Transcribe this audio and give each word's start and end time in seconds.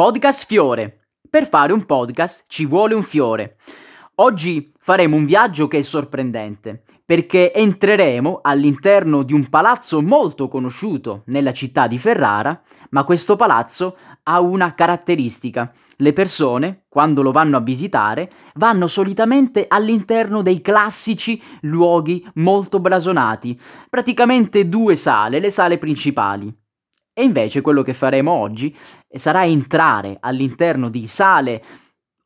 Podcast 0.00 0.46
Fiore. 0.46 1.08
Per 1.28 1.46
fare 1.46 1.74
un 1.74 1.84
podcast 1.84 2.44
ci 2.48 2.64
vuole 2.64 2.94
un 2.94 3.02
fiore. 3.02 3.58
Oggi 4.14 4.72
faremo 4.78 5.14
un 5.14 5.26
viaggio 5.26 5.68
che 5.68 5.76
è 5.76 5.82
sorprendente, 5.82 6.84
perché 7.04 7.52
entreremo 7.52 8.38
all'interno 8.42 9.22
di 9.22 9.34
un 9.34 9.50
palazzo 9.50 10.00
molto 10.00 10.48
conosciuto 10.48 11.24
nella 11.26 11.52
città 11.52 11.86
di 11.86 11.98
Ferrara, 11.98 12.58
ma 12.92 13.04
questo 13.04 13.36
palazzo 13.36 13.94
ha 14.22 14.40
una 14.40 14.72
caratteristica. 14.72 15.70
Le 15.98 16.14
persone, 16.14 16.84
quando 16.88 17.20
lo 17.20 17.30
vanno 17.30 17.58
a 17.58 17.60
visitare, 17.60 18.30
vanno 18.54 18.88
solitamente 18.88 19.66
all'interno 19.68 20.40
dei 20.40 20.62
classici 20.62 21.38
luoghi 21.60 22.26
molto 22.36 22.80
blasonati, 22.80 23.60
praticamente 23.90 24.66
due 24.66 24.96
sale, 24.96 25.40
le 25.40 25.50
sale 25.50 25.76
principali. 25.76 26.59
E 27.20 27.24
invece 27.24 27.60
quello 27.60 27.82
che 27.82 27.92
faremo 27.92 28.30
oggi 28.32 28.74
sarà 29.10 29.44
entrare 29.44 30.16
all'interno 30.20 30.88
di 30.88 31.06
sale 31.06 31.62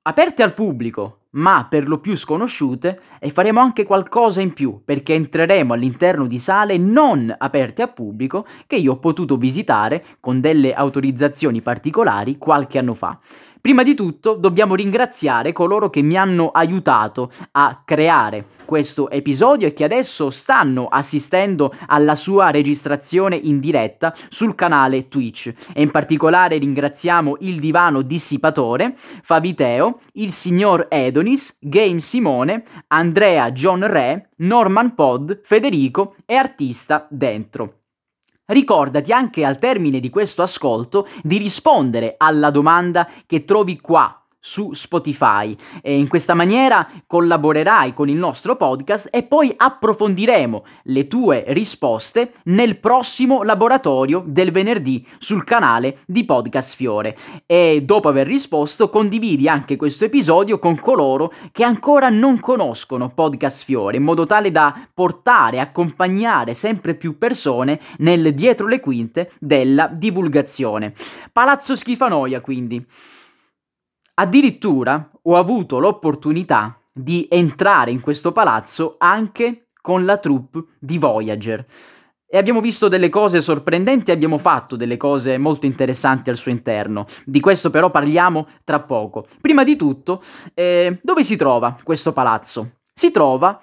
aperte 0.03 0.45
al 0.45 0.55
pubblico, 0.55 1.23
ma 1.31 1.67
per 1.69 1.89
lo 1.89 1.99
più 1.99 2.17
sconosciute, 2.17 3.01
e 3.19 3.31
faremo 3.31 3.59
anche 3.59 3.83
qualcosa 3.83 4.41
in 4.41 4.53
più, 4.53 4.83
perché 4.85 5.15
entreremo 5.15 5.73
all'interno 5.73 6.29
di 6.29 6.39
sale 6.39 6.79
non 6.79 7.35
aperte 7.37 7.83
al 7.83 7.93
pubblico 7.93 8.47
che 8.69 8.77
io 8.77 8.93
ho 8.93 8.99
potuto 9.01 9.37
visitare 9.37 10.05
con 10.21 10.41
delle 10.41 10.73
autorizzazioni 10.73 11.61
particolari 11.61 12.39
qualche 12.39 12.79
anno 12.79 12.95
fa. 12.95 13.19
Prima 13.65 13.83
di 13.83 13.95
tutto 13.95 14.35
dobbiamo 14.35 14.75
ringraziare 14.75 15.55
coloro 15.55 15.89
che 15.89 16.03
mi 16.03 16.19
hanno 16.19 16.51
aiutato 16.51 17.31
a 17.53 17.81
creare 17.83 18.45
questo 18.67 19.09
episodio 19.09 19.67
e 19.67 19.73
che 19.73 19.85
adesso 19.85 20.29
stanno 20.29 20.87
assistendo 20.89 21.75
alla 21.87 22.15
sua 22.15 22.51
registrazione 22.51 23.37
in 23.37 23.61
diretta 23.61 24.13
sul 24.29 24.55
canale 24.55 25.09
Twitch. 25.09 25.55
E 25.73 25.81
in 25.81 25.91
particolare 25.91 26.59
ringraziamo 26.59 27.39
il 27.41 27.59
divano 27.59 28.03
dissipatore, 28.03 28.93
Fabiteo, 29.23 29.99
il 30.13 30.31
signor 30.33 30.87
Edonis, 30.91 31.57
Game 31.59 32.01
Simone, 32.01 32.65
Andrea 32.89 33.51
John 33.53 33.87
Re, 33.87 34.29
Norman 34.41 34.95
Pod, 34.95 35.41
Federico 35.43 36.17
e 36.27 36.35
Artista 36.35 37.07
Dentro. 37.09 37.84
Ricordati 38.47 39.11
anche 39.11 39.43
al 39.43 39.59
termine 39.59 40.01
di 40.01 40.11
questo 40.11 40.43
ascolto 40.43 41.07
di 41.23 41.39
rispondere 41.39 42.15
alla 42.19 42.51
domanda 42.51 43.09
che 43.25 43.47
trovi 43.47 43.81
qua 43.81 44.24
su 44.47 44.75
Spotify 44.75 45.57
e 45.81 45.97
in 45.97 46.07
questa 46.07 46.35
maniera 46.35 46.87
collaborerai 47.07 47.95
con 47.95 48.11
il 48.11 48.17
nostro 48.17 48.57
podcast 48.57 49.09
e 49.11 49.23
poi 49.23 49.55
approfondiremo 49.57 50.65
le 50.83 51.07
tue 51.07 51.45
risposte 51.49 52.31
nel 52.45 52.77
prossimo 52.77 53.43
laboratorio 53.43 54.23
del 54.27 54.53
venerdì 54.53 55.03
sul 55.17 55.45
canale 55.45 55.97
di 56.07 56.27
Podcast 56.27 56.77
Fiore 56.77 57.17
e 57.47 57.81
dopo 57.87 58.09
aver 58.09 58.27
risposto 58.27 58.91
condividi 58.91 59.49
anche 59.49 59.77
questo 59.77 60.05
episodio 60.05 60.59
con 60.59 60.79
coloro 60.79 61.33
che 61.51 61.65
ancora 61.65 62.11
non 62.11 62.39
conoscono 62.39 63.09
Podcast 63.15 63.65
Fiore 63.65 63.97
in 63.97 64.03
modo 64.03 64.27
tale 64.27 64.51
da 64.51 64.89
portare 64.93 65.59
accompagnare 65.59 66.53
sempre 66.53 66.95
più 66.95 67.17
persone 67.17 67.81
nel 67.99 68.35
dietro 68.35 68.67
le 68.67 68.81
quinte 68.81 69.31
della 69.41 69.87
divulgazione. 69.87 70.93
Palazzo 71.33 71.75
Schifanoia 71.75 72.43
quindi. 72.43 72.85
Addirittura 74.17 75.11
ho 75.23 75.37
avuto 75.37 75.81
l'opportunità 75.81 76.79
di 76.93 77.27
entrare 77.29 77.91
in 77.91 78.01
questo 78.01 78.31
palazzo 78.31 78.95
anche 78.99 79.71
con 79.81 80.05
la 80.05 80.19
troupe 80.19 80.65
di 80.79 80.99
Voyager. 80.99 81.67
E 82.25 82.39
abbiamo 82.39 82.61
visto 82.61 82.87
delle 82.87 83.09
cose 83.09 83.41
sorprendenti, 83.41 84.13
abbiamo 84.13 84.39
fatto 84.39 84.77
delle 84.77 84.97
cose 84.97 85.37
molto 85.37 85.67
interessanti 85.67 86.31
al 86.31 86.37
suo 86.37 86.53
interno. 86.53 87.07
Di 87.25 87.41
questo 87.41 87.71
però 87.71 87.91
parliamo 87.91 88.47
tra 88.63 88.81
poco. 88.81 89.27
Prima 89.41 89.65
di 89.65 89.75
tutto, 89.75 90.23
eh, 90.55 91.01
dove 91.03 91.25
si 91.25 91.35
trova 91.35 91.77
questo 91.83 92.13
palazzo? 92.13 92.77
Si 92.93 93.11
trova 93.11 93.61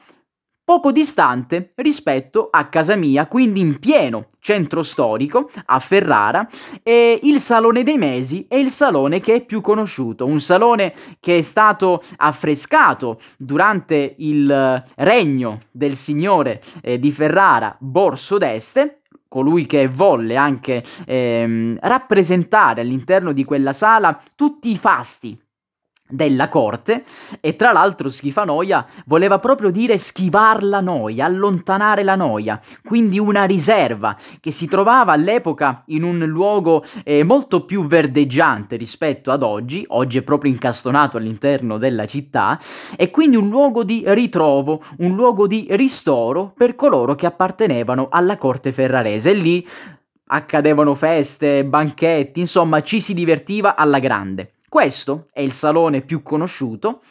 poco 0.72 0.94
distante 0.94 1.72
rispetto 1.76 2.48
a 2.50 2.68
casa 2.68 2.96
mia, 2.96 3.28
quindi 3.28 3.60
in 3.60 3.78
pieno 3.78 4.28
centro 4.40 4.84
storico, 4.84 5.50
a 5.66 5.80
Ferrara, 5.80 6.48
e 6.82 7.20
il 7.24 7.40
Salone 7.40 7.84
dei 7.84 7.98
Mesi 7.98 8.46
è 8.48 8.56
il 8.56 8.70
salone 8.70 9.20
che 9.20 9.34
è 9.34 9.42
più 9.44 9.60
conosciuto, 9.60 10.26
un 10.26 10.40
salone 10.40 10.94
che 11.20 11.40
è 11.40 11.42
stato 11.42 12.02
affrescato 12.16 13.20
durante 13.38 14.16
il 14.20 14.82
regno 14.96 15.60
del 15.72 15.98
signore 15.98 16.62
eh, 16.82 16.98
di 16.98 17.12
Ferrara, 17.12 17.76
Borso 17.78 18.38
d'Este, 18.38 19.02
colui 19.28 19.66
che 19.66 19.90
volle 19.90 20.38
anche 20.38 20.86
ehm, 21.06 21.80
rappresentare 21.82 22.80
all'interno 22.80 23.34
di 23.34 23.44
quella 23.44 23.74
sala 23.74 24.18
tutti 24.36 24.72
i 24.72 24.78
fasti 24.78 25.38
della 26.12 26.50
corte 26.50 27.04
e 27.40 27.56
tra 27.56 27.72
l'altro 27.72 28.10
Schifanoia 28.10 28.86
voleva 29.06 29.40
proprio 29.40 29.72
dire 29.72 29.98
schivar 29.98 30.64
la 30.64 30.82
noia, 30.82 31.26
allontanare 31.26 32.04
la 32.04 32.16
noia, 32.16 32.60
quindi 32.84 33.18
una 33.18 33.46
riserva 33.46 34.16
che 34.40 34.52
si 34.52 34.68
trovava 34.68 35.14
all'epoca 35.14 35.84
in 35.88 36.04
un 36.04 36.20
luogo 36.20 36.84
eh, 37.04 37.24
molto 37.24 37.66
più 37.66 37.86
verdeggiante 37.86 38.76
rispetto 38.76 39.32
ad 39.32 39.44
oggi, 39.44 39.84
oggi 39.90 40.18
è 40.18 40.22
proprio 40.22 40.52
incastonato 40.52 41.18
all'interno 41.18 41.78
della 41.78 42.06
città 42.06 42.60
e 42.96 43.10
quindi 43.10 43.38
un 43.38 43.50
luogo 43.50 43.84
di 43.84 44.04
ritrovo, 44.06 44.82
un 44.98 45.16
luogo 45.16 45.48
di 45.48 45.68
ristoro 45.72 46.54
per 46.56 46.76
coloro 46.76 47.16
che 47.16 47.26
appartenevano 47.26 48.08
alla 48.12 48.38
corte 48.38 48.72
ferrarese 48.72 49.32
e 49.32 49.34
lì 49.34 49.68
accadevano 50.34 50.96
feste, 50.96 51.66
banchetti, 51.66 52.40
insomma 52.40 52.82
ci 52.82 53.02
si 53.02 53.14
divertiva 53.14 53.76
alla 53.76 54.00
grande. 54.00 54.54
Questo 54.72 55.26
è 55.34 55.42
il 55.42 55.52
salone 55.52 56.00
più 56.00 56.24
conosciuto. 56.24 57.02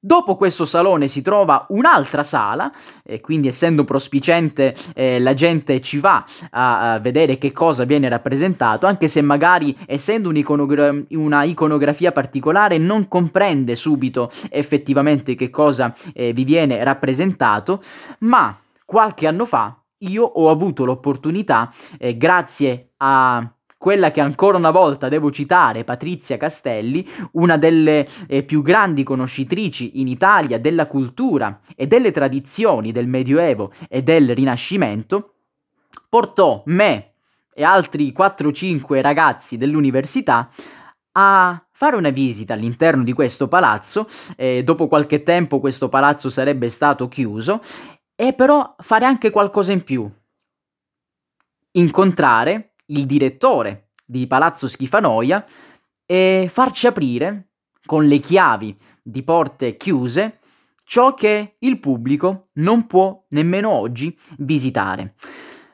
Dopo 0.00 0.36
questo 0.36 0.64
salone 0.64 1.06
si 1.06 1.20
trova 1.20 1.66
un'altra 1.68 2.22
sala, 2.22 2.72
e 3.04 3.20
quindi 3.20 3.46
essendo 3.46 3.84
prospicente 3.84 4.74
eh, 4.94 5.20
la 5.20 5.34
gente 5.34 5.82
ci 5.82 5.98
va 5.98 6.24
a, 6.48 6.94
a, 6.94 6.98
vedere 7.00 7.36
che 7.36 7.52
cosa 7.52 7.84
viene 7.84 8.08
rappresentato, 8.08 8.86
anche 8.86 9.08
se 9.08 9.20
magari 9.20 9.76
essendo 9.84 10.30
un'iconogra- 10.30 10.94
una 11.10 11.44
iconografia 11.44 12.10
particolare 12.10 12.78
non 12.78 13.06
comprende 13.06 13.76
subito 13.76 14.30
effettivamente 14.48 15.34
che 15.34 15.50
cosa 15.50 15.92
eh, 16.14 16.32
vi 16.32 16.44
viene 16.44 16.82
rappresentato, 16.82 17.82
ma 18.20 18.58
qualche 18.86 19.26
anno 19.26 19.44
fa 19.44 19.78
io 19.98 20.24
ho 20.24 20.48
avuto 20.48 20.86
l'opportunità, 20.86 21.70
eh, 21.98 22.16
grazie 22.16 22.92
a 22.96 23.46
quella 23.84 24.10
che 24.10 24.22
ancora 24.22 24.56
una 24.56 24.70
volta 24.70 25.10
devo 25.10 25.30
citare, 25.30 25.84
Patrizia 25.84 26.38
Castelli, 26.38 27.06
una 27.32 27.58
delle 27.58 28.08
eh, 28.26 28.42
più 28.42 28.62
grandi 28.62 29.02
conoscitrici 29.02 30.00
in 30.00 30.08
Italia 30.08 30.58
della 30.58 30.86
cultura 30.86 31.60
e 31.76 31.86
delle 31.86 32.10
tradizioni 32.10 32.92
del 32.92 33.06
Medioevo 33.06 33.72
e 33.90 34.02
del 34.02 34.34
Rinascimento, 34.34 35.34
portò 36.08 36.62
me 36.64 37.12
e 37.52 37.62
altri 37.62 38.14
4-5 38.16 39.02
ragazzi 39.02 39.58
dell'università 39.58 40.48
a 41.12 41.62
fare 41.70 41.96
una 41.96 42.08
visita 42.08 42.54
all'interno 42.54 43.02
di 43.02 43.12
questo 43.12 43.48
palazzo, 43.48 44.08
eh, 44.36 44.64
dopo 44.64 44.88
qualche 44.88 45.22
tempo 45.22 45.60
questo 45.60 45.90
palazzo 45.90 46.30
sarebbe 46.30 46.70
stato 46.70 47.06
chiuso, 47.06 47.60
e 48.16 48.32
però 48.32 48.76
fare 48.78 49.04
anche 49.04 49.28
qualcosa 49.28 49.72
in 49.72 49.84
più. 49.84 50.10
Incontrare 51.72 52.70
il 52.86 53.06
direttore 53.06 53.88
di 54.04 54.26
Palazzo 54.26 54.68
Schifanoia 54.68 55.44
e 56.04 56.48
farci 56.50 56.86
aprire 56.86 57.48
con 57.86 58.04
le 58.04 58.18
chiavi 58.18 58.76
di 59.02 59.22
porte 59.22 59.76
chiuse 59.76 60.40
ciò 60.84 61.14
che 61.14 61.56
il 61.58 61.80
pubblico 61.80 62.48
non 62.54 62.86
può 62.86 63.24
nemmeno 63.28 63.70
oggi 63.70 64.16
visitare. 64.38 65.14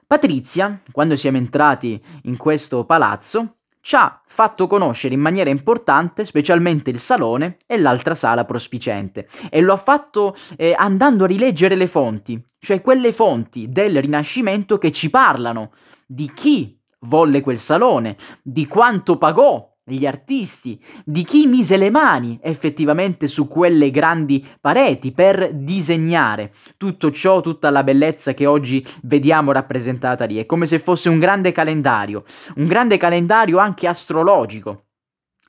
Patrizia, 0.06 0.81
quando 0.91 1.16
siamo 1.16 1.37
entrati 1.37 2.00
in 2.25 2.37
questo 2.37 2.84
palazzo, 2.84 3.56
ci 3.81 3.97
ha 3.97 4.20
fatto 4.26 4.66
conoscere 4.66 5.15
in 5.15 5.20
maniera 5.20 5.50
importante 5.50 6.25
specialmente 6.25 6.90
il 6.90 6.99
salone 6.99 7.56
e 7.67 7.79
l'altra 7.79 8.14
sala 8.14 8.44
prospicente 8.44 9.26
e 9.49 9.61
lo 9.61 9.73
ha 9.73 9.79
fatto 9.79 10.37
eh, 10.56 10.75
andando 10.76 11.25
a 11.25 11.26
rileggere 11.26 11.76
le 11.76 11.87
fonti, 11.87 12.43
cioè 12.58 12.82
quelle 12.82 13.12
fonti 13.12 13.69
del 13.70 14.00
Rinascimento 14.00 14.79
che 14.79 14.93
ci 14.93 15.08
parlano 15.11 15.73
di 16.06 16.31
chi 16.35 16.80
volle 17.00 17.41
quel 17.41 17.58
salone, 17.58 18.17
di 18.43 18.67
quanto 18.67 19.17
pagò 19.19 19.69
gli 19.85 20.06
artisti, 20.06 20.81
di 21.05 21.25
chi 21.25 21.47
mise 21.47 21.76
le 21.76 21.91
mani 21.91 22.38
effettivamente 22.43 23.29
su 23.29 23.49
quelle 23.49 23.91
grandi 23.91 24.47
pareti 24.61 25.12
per 25.12 25.52
disegnare 25.52 26.52
tutto 26.76 27.11
ciò, 27.11 27.41
tutta 27.41 27.70
la 27.70 27.82
bellezza 27.82 28.32
che 28.32 28.47
oggi 28.47 28.85
vediamo 29.02 29.52
rappresentata 29.52 30.25
lì. 30.25 30.38
È 30.38 30.47
come 30.47 30.67
se 30.67 30.79
fosse 30.79 31.08
un 31.08 31.19
grande 31.19 31.52
calendario, 31.52 32.25
un 32.56 32.67
grande 32.67 32.97
calendario 32.97 33.58
anche 33.58 33.87
astrologico. 33.87 34.85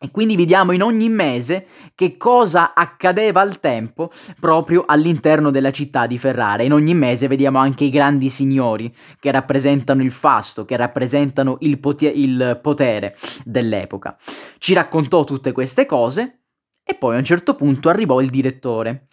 E 0.03 0.09
quindi 0.09 0.36
vediamo 0.36 0.71
in 0.71 0.81
ogni 0.81 1.09
mese 1.09 1.68
che 1.94 2.18
cosa 2.18 2.74
accadeva 2.74 3.39
al 3.39 3.59
tempo 3.59 4.12
proprio 4.39 4.83
all'interno 4.88 5.51
della 5.51 5.69
città 5.69 6.07
di 6.07 6.18
Ferrara. 6.18 6.63
In 6.63 6.74
ogni 6.74 6.95
mese 6.95 7.27
vediamo 7.27 7.59
anche 7.59 7.83
i 7.83 7.92
grandi 7.92 8.30
signori 8.30 8.92
che 9.19 9.30
rappresentano 9.30 10.01
il 10.01 10.12
fasto, 10.12 10.65
che 10.65 10.75
rappresentano 10.75 11.57
il, 11.59 11.80
pote- 11.80 12.07
il 12.07 12.59
potere 12.63 13.15
dell'epoca. 13.45 14.18
Ci 14.57 14.74
raccontò 14.74 15.24
tutte 15.24 15.51
queste 15.51 15.86
cose 15.86 16.45
e 16.83 16.95
poi 16.95 17.13
a 17.13 17.19
un 17.19 17.25
certo 17.25 17.53
punto 17.53 17.88
arrivò 17.88 18.21
il 18.21 18.31
direttore. 18.31 19.03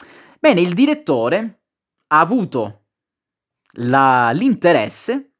Bene, 0.41 0.63
il 0.63 0.73
direttore 0.73 1.65
ha 2.07 2.19
avuto 2.19 2.85
la- 3.73 4.31
l'interesse 4.31 5.33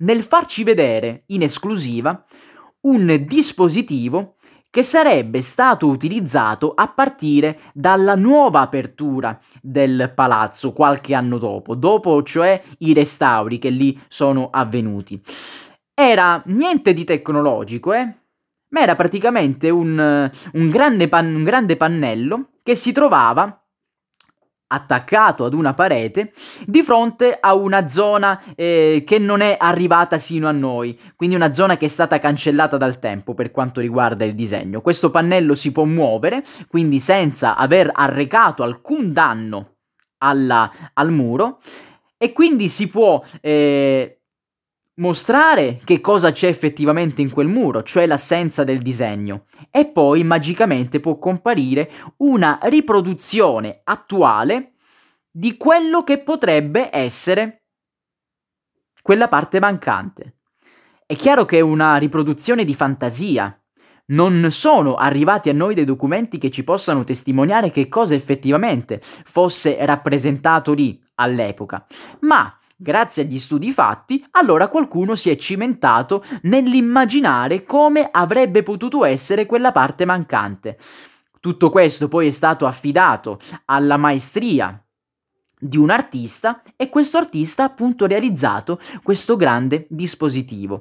nel 0.00 0.24
farci 0.24 0.62
vedere 0.62 1.22
in 1.28 1.40
esclusiva 1.40 2.22
un 2.82 3.24
dispositivo 3.26 4.36
che 4.70 4.84
sarebbe 4.84 5.42
stato 5.42 5.88
utilizzato 5.88 6.72
a 6.74 6.88
partire 6.88 7.58
dalla 7.74 8.14
nuova 8.14 8.60
apertura 8.60 9.38
del 9.60 10.12
palazzo 10.14 10.72
qualche 10.72 11.14
anno 11.14 11.38
dopo, 11.38 11.74
dopo 11.74 12.22
cioè 12.22 12.62
i 12.78 12.94
restauri 12.94 13.58
che 13.58 13.70
lì 13.70 14.00
sono 14.08 14.48
avvenuti. 14.50 15.20
Era 15.92 16.40
niente 16.46 16.94
di 16.94 17.04
tecnologico, 17.04 17.92
eh? 17.92 18.14
Ma 18.68 18.82
era 18.82 18.94
praticamente 18.94 19.68
un, 19.68 20.30
un, 20.52 20.68
grande, 20.68 21.08
pan- 21.08 21.34
un 21.34 21.42
grande 21.42 21.76
pannello 21.76 22.50
che 22.62 22.76
si 22.76 22.92
trovava 22.92 23.59
attaccato 24.72 25.44
ad 25.44 25.54
una 25.54 25.74
parete 25.74 26.32
di 26.64 26.82
fronte 26.82 27.36
a 27.40 27.54
una 27.54 27.88
zona 27.88 28.40
eh, 28.54 29.02
che 29.04 29.18
non 29.18 29.40
è 29.40 29.56
arrivata 29.58 30.18
sino 30.18 30.48
a 30.48 30.52
noi, 30.52 30.98
quindi 31.16 31.34
una 31.34 31.52
zona 31.52 31.76
che 31.76 31.86
è 31.86 31.88
stata 31.88 32.18
cancellata 32.18 32.76
dal 32.76 32.98
tempo 32.98 33.34
per 33.34 33.50
quanto 33.50 33.80
riguarda 33.80 34.24
il 34.24 34.34
disegno. 34.34 34.80
Questo 34.80 35.10
pannello 35.10 35.54
si 35.54 35.72
può 35.72 35.84
muovere, 35.84 36.44
quindi 36.68 37.00
senza 37.00 37.56
aver 37.56 37.90
arrecato 37.92 38.62
alcun 38.62 39.12
danno 39.12 39.76
alla, 40.18 40.70
al 40.94 41.10
muro 41.10 41.58
e 42.16 42.32
quindi 42.32 42.68
si 42.68 42.88
può 42.88 43.22
eh, 43.40 44.19
mostrare 44.96 45.80
che 45.84 46.00
cosa 46.00 46.30
c'è 46.30 46.48
effettivamente 46.48 47.22
in 47.22 47.30
quel 47.30 47.46
muro, 47.46 47.82
cioè 47.82 48.06
l'assenza 48.06 48.64
del 48.64 48.80
disegno, 48.80 49.46
e 49.70 49.86
poi 49.86 50.24
magicamente 50.24 51.00
può 51.00 51.18
comparire 51.18 51.90
una 52.18 52.58
riproduzione 52.62 53.80
attuale 53.84 54.72
di 55.30 55.56
quello 55.56 56.02
che 56.02 56.18
potrebbe 56.18 56.90
essere 56.92 57.62
quella 59.02 59.28
parte 59.28 59.60
mancante. 59.60 60.36
È 61.06 61.16
chiaro 61.16 61.44
che 61.44 61.58
è 61.58 61.60
una 61.60 61.96
riproduzione 61.96 62.64
di 62.64 62.74
fantasia. 62.74 63.54
Non 64.06 64.50
sono 64.50 64.96
arrivati 64.96 65.48
a 65.48 65.52
noi 65.52 65.74
dei 65.74 65.84
documenti 65.84 66.36
che 66.36 66.50
ci 66.50 66.64
possano 66.64 67.04
testimoniare 67.04 67.70
che 67.70 67.88
cosa 67.88 68.14
effettivamente 68.14 69.00
fosse 69.00 69.76
rappresentato 69.86 70.72
lì 70.72 71.00
all'epoca, 71.14 71.86
ma 72.20 72.59
Grazie 72.82 73.24
agli 73.24 73.38
studi 73.38 73.72
fatti, 73.72 74.24
allora 74.30 74.68
qualcuno 74.68 75.14
si 75.14 75.28
è 75.28 75.36
cimentato 75.36 76.24
nell'immaginare 76.44 77.62
come 77.64 78.08
avrebbe 78.10 78.62
potuto 78.62 79.04
essere 79.04 79.44
quella 79.44 79.70
parte 79.70 80.06
mancante. 80.06 80.78
Tutto 81.40 81.68
questo 81.68 82.08
poi 82.08 82.28
è 82.28 82.30
stato 82.30 82.64
affidato 82.64 83.38
alla 83.66 83.98
maestria 83.98 84.82
di 85.58 85.76
un 85.76 85.90
artista 85.90 86.62
e 86.74 86.88
questo 86.88 87.18
artista 87.18 87.64
ha 87.64 87.66
appunto 87.66 88.06
realizzato 88.06 88.80
questo 89.02 89.36
grande 89.36 89.84
dispositivo. 89.90 90.80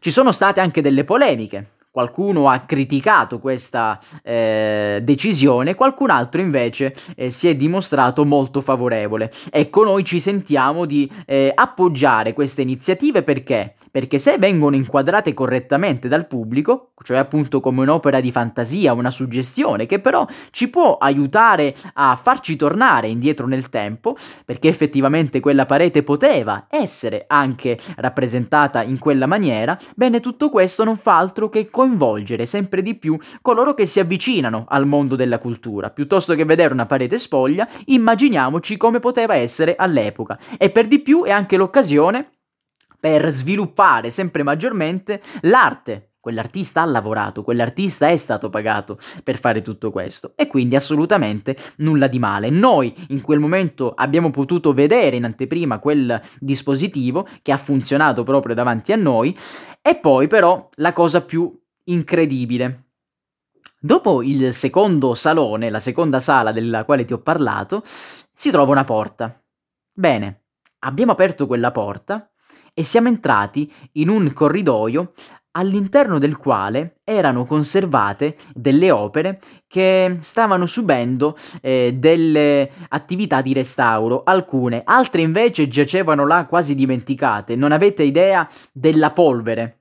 Ci 0.00 0.10
sono 0.10 0.32
state 0.32 0.58
anche 0.58 0.82
delle 0.82 1.04
polemiche 1.04 1.76
qualcuno 1.98 2.48
ha 2.48 2.60
criticato 2.60 3.40
questa 3.40 3.98
eh, 4.22 5.00
decisione, 5.02 5.74
qualcun 5.74 6.10
altro 6.10 6.40
invece 6.40 6.94
eh, 7.16 7.32
si 7.32 7.48
è 7.48 7.56
dimostrato 7.56 8.24
molto 8.24 8.60
favorevole. 8.60 9.32
Ecco, 9.50 9.82
noi 9.82 10.04
ci 10.04 10.20
sentiamo 10.20 10.84
di 10.84 11.10
eh, 11.26 11.50
appoggiare 11.52 12.34
queste 12.34 12.62
iniziative 12.62 13.24
perché? 13.24 13.74
Perché 13.90 14.20
se 14.20 14.38
vengono 14.38 14.76
inquadrate 14.76 15.34
correttamente 15.34 16.06
dal 16.06 16.28
pubblico, 16.28 16.92
cioè 17.02 17.16
appunto 17.16 17.58
come 17.58 17.82
un'opera 17.82 18.20
di 18.20 18.30
fantasia, 18.30 18.92
una 18.92 19.10
suggestione 19.10 19.86
che 19.86 19.98
però 19.98 20.24
ci 20.50 20.68
può 20.68 20.98
aiutare 20.98 21.74
a 21.94 22.14
farci 22.14 22.54
tornare 22.54 23.08
indietro 23.08 23.48
nel 23.48 23.70
tempo, 23.70 24.16
perché 24.44 24.68
effettivamente 24.68 25.40
quella 25.40 25.66
parete 25.66 26.04
poteva 26.04 26.66
essere 26.68 27.24
anche 27.26 27.76
rappresentata 27.96 28.82
in 28.84 29.00
quella 29.00 29.26
maniera, 29.26 29.76
bene 29.96 30.20
tutto 30.20 30.48
questo 30.48 30.84
non 30.84 30.96
fa 30.96 31.16
altro 31.18 31.48
che 31.48 31.68
coinvolgere 31.68 31.87
coinvolgere 31.88 32.44
sempre 32.44 32.82
di 32.82 32.94
più 32.96 33.18
coloro 33.40 33.72
che 33.74 33.86
si 33.86 34.00
avvicinano 34.00 34.66
al 34.68 34.86
mondo 34.86 35.16
della 35.16 35.38
cultura. 35.38 35.90
Piuttosto 35.90 36.34
che 36.34 36.44
vedere 36.44 36.72
una 36.72 36.86
parete 36.86 37.18
spoglia, 37.18 37.66
immaginiamoci 37.86 38.76
come 38.76 39.00
poteva 39.00 39.34
essere 39.34 39.74
all'epoca. 39.76 40.38
E 40.58 40.70
per 40.70 40.86
di 40.86 41.00
più 41.00 41.24
è 41.24 41.30
anche 41.30 41.56
l'occasione 41.56 42.30
per 43.00 43.30
sviluppare 43.30 44.10
sempre 44.10 44.42
maggiormente 44.42 45.22
l'arte 45.42 46.08
Quell'artista 46.20 46.82
ha 46.82 46.84
lavorato, 46.84 47.42
quell'artista 47.42 48.08
è 48.08 48.16
stato 48.16 48.50
pagato 48.50 48.98
per 49.22 49.38
fare 49.38 49.62
tutto 49.62 49.90
questo 49.90 50.32
e 50.34 50.48
quindi 50.48 50.74
assolutamente 50.74 51.56
nulla 51.76 52.06
di 52.08 52.18
male. 52.18 52.50
Noi 52.50 52.92
in 53.08 53.22
quel 53.22 53.38
momento 53.38 53.94
abbiamo 53.94 54.28
potuto 54.28 54.74
vedere 54.74 55.16
in 55.16 55.24
anteprima 55.24 55.78
quel 55.78 56.20
dispositivo 56.38 57.26
che 57.40 57.52
ha 57.52 57.56
funzionato 57.56 58.24
proprio 58.24 58.54
davanti 58.54 58.92
a 58.92 58.96
noi 58.96 59.34
e 59.80 59.96
poi 59.96 60.26
però 60.26 60.68
la 60.74 60.92
cosa 60.92 61.22
più 61.22 61.56
incredibile. 61.88 62.84
Dopo 63.80 64.22
il 64.22 64.52
secondo 64.52 65.14
salone, 65.14 65.70
la 65.70 65.80
seconda 65.80 66.20
sala 66.20 66.50
della 66.50 66.84
quale 66.84 67.04
ti 67.04 67.12
ho 67.12 67.18
parlato, 67.18 67.82
si 67.84 68.50
trova 68.50 68.72
una 68.72 68.84
porta. 68.84 69.40
Bene, 69.94 70.46
abbiamo 70.80 71.12
aperto 71.12 71.46
quella 71.46 71.70
porta 71.70 72.30
e 72.74 72.82
siamo 72.82 73.08
entrati 73.08 73.72
in 73.92 74.08
un 74.08 74.32
corridoio 74.32 75.12
all'interno 75.52 76.18
del 76.18 76.36
quale 76.36 77.00
erano 77.04 77.44
conservate 77.44 78.36
delle 78.52 78.90
opere 78.90 79.40
che 79.66 80.18
stavano 80.20 80.66
subendo 80.66 81.36
eh, 81.60 81.94
delle 81.96 82.70
attività 82.88 83.40
di 83.40 83.52
restauro, 83.52 84.22
alcune, 84.24 84.82
altre 84.84 85.22
invece 85.22 85.66
giacevano 85.66 86.26
là 86.26 86.46
quasi 86.46 86.74
dimenticate. 86.74 87.56
Non 87.56 87.72
avete 87.72 88.02
idea 88.02 88.48
della 88.72 89.10
polvere 89.12 89.77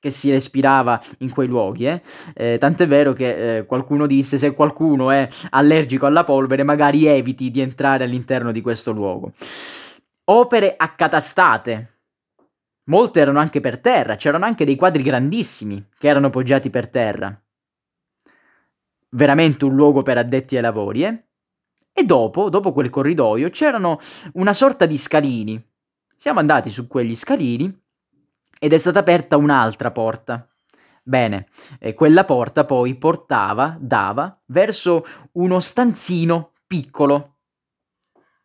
che 0.00 0.10
si 0.10 0.30
respirava 0.30 1.00
in 1.18 1.30
quei 1.30 1.46
luoghi. 1.46 1.86
Eh? 1.86 2.02
Eh, 2.34 2.58
tant'è 2.58 2.88
vero 2.88 3.12
che 3.12 3.58
eh, 3.58 3.66
qualcuno 3.66 4.06
disse 4.06 4.38
se 4.38 4.54
qualcuno 4.54 5.10
è 5.10 5.28
allergico 5.50 6.06
alla 6.06 6.24
polvere 6.24 6.64
magari 6.64 7.06
eviti 7.06 7.50
di 7.50 7.60
entrare 7.60 8.04
all'interno 8.04 8.50
di 8.50 8.62
questo 8.62 8.90
luogo. 8.90 9.32
Opere 10.24 10.74
accatastate. 10.76 11.98
Molte 12.84 13.20
erano 13.20 13.38
anche 13.38 13.60
per 13.60 13.78
terra, 13.78 14.16
c'erano 14.16 14.46
anche 14.46 14.64
dei 14.64 14.74
quadri 14.74 15.02
grandissimi 15.02 15.86
che 15.96 16.08
erano 16.08 16.30
poggiati 16.30 16.70
per 16.70 16.88
terra. 16.88 17.40
Veramente 19.10 19.64
un 19.64 19.74
luogo 19.74 20.02
per 20.02 20.18
addetti 20.18 20.56
ai 20.56 20.62
lavori, 20.62 21.04
eh? 21.04 21.24
E 21.92 22.04
dopo, 22.04 22.48
dopo 22.48 22.72
quel 22.72 22.88
corridoio, 22.88 23.50
c'erano 23.50 23.98
una 24.34 24.54
sorta 24.54 24.86
di 24.86 24.96
scalini. 24.96 25.62
Siamo 26.16 26.38
andati 26.38 26.70
su 26.70 26.86
quegli 26.86 27.14
scalini 27.14 27.79
ed 28.62 28.74
è 28.74 28.78
stata 28.78 28.98
aperta 28.98 29.38
un'altra 29.38 29.90
porta. 29.90 30.46
Bene, 31.02 31.48
eh, 31.78 31.94
quella 31.94 32.26
porta 32.26 32.66
poi 32.66 32.94
portava, 32.94 33.74
dava, 33.80 34.38
verso 34.46 35.04
uno 35.32 35.58
stanzino 35.60 36.52
piccolo. 36.66 37.36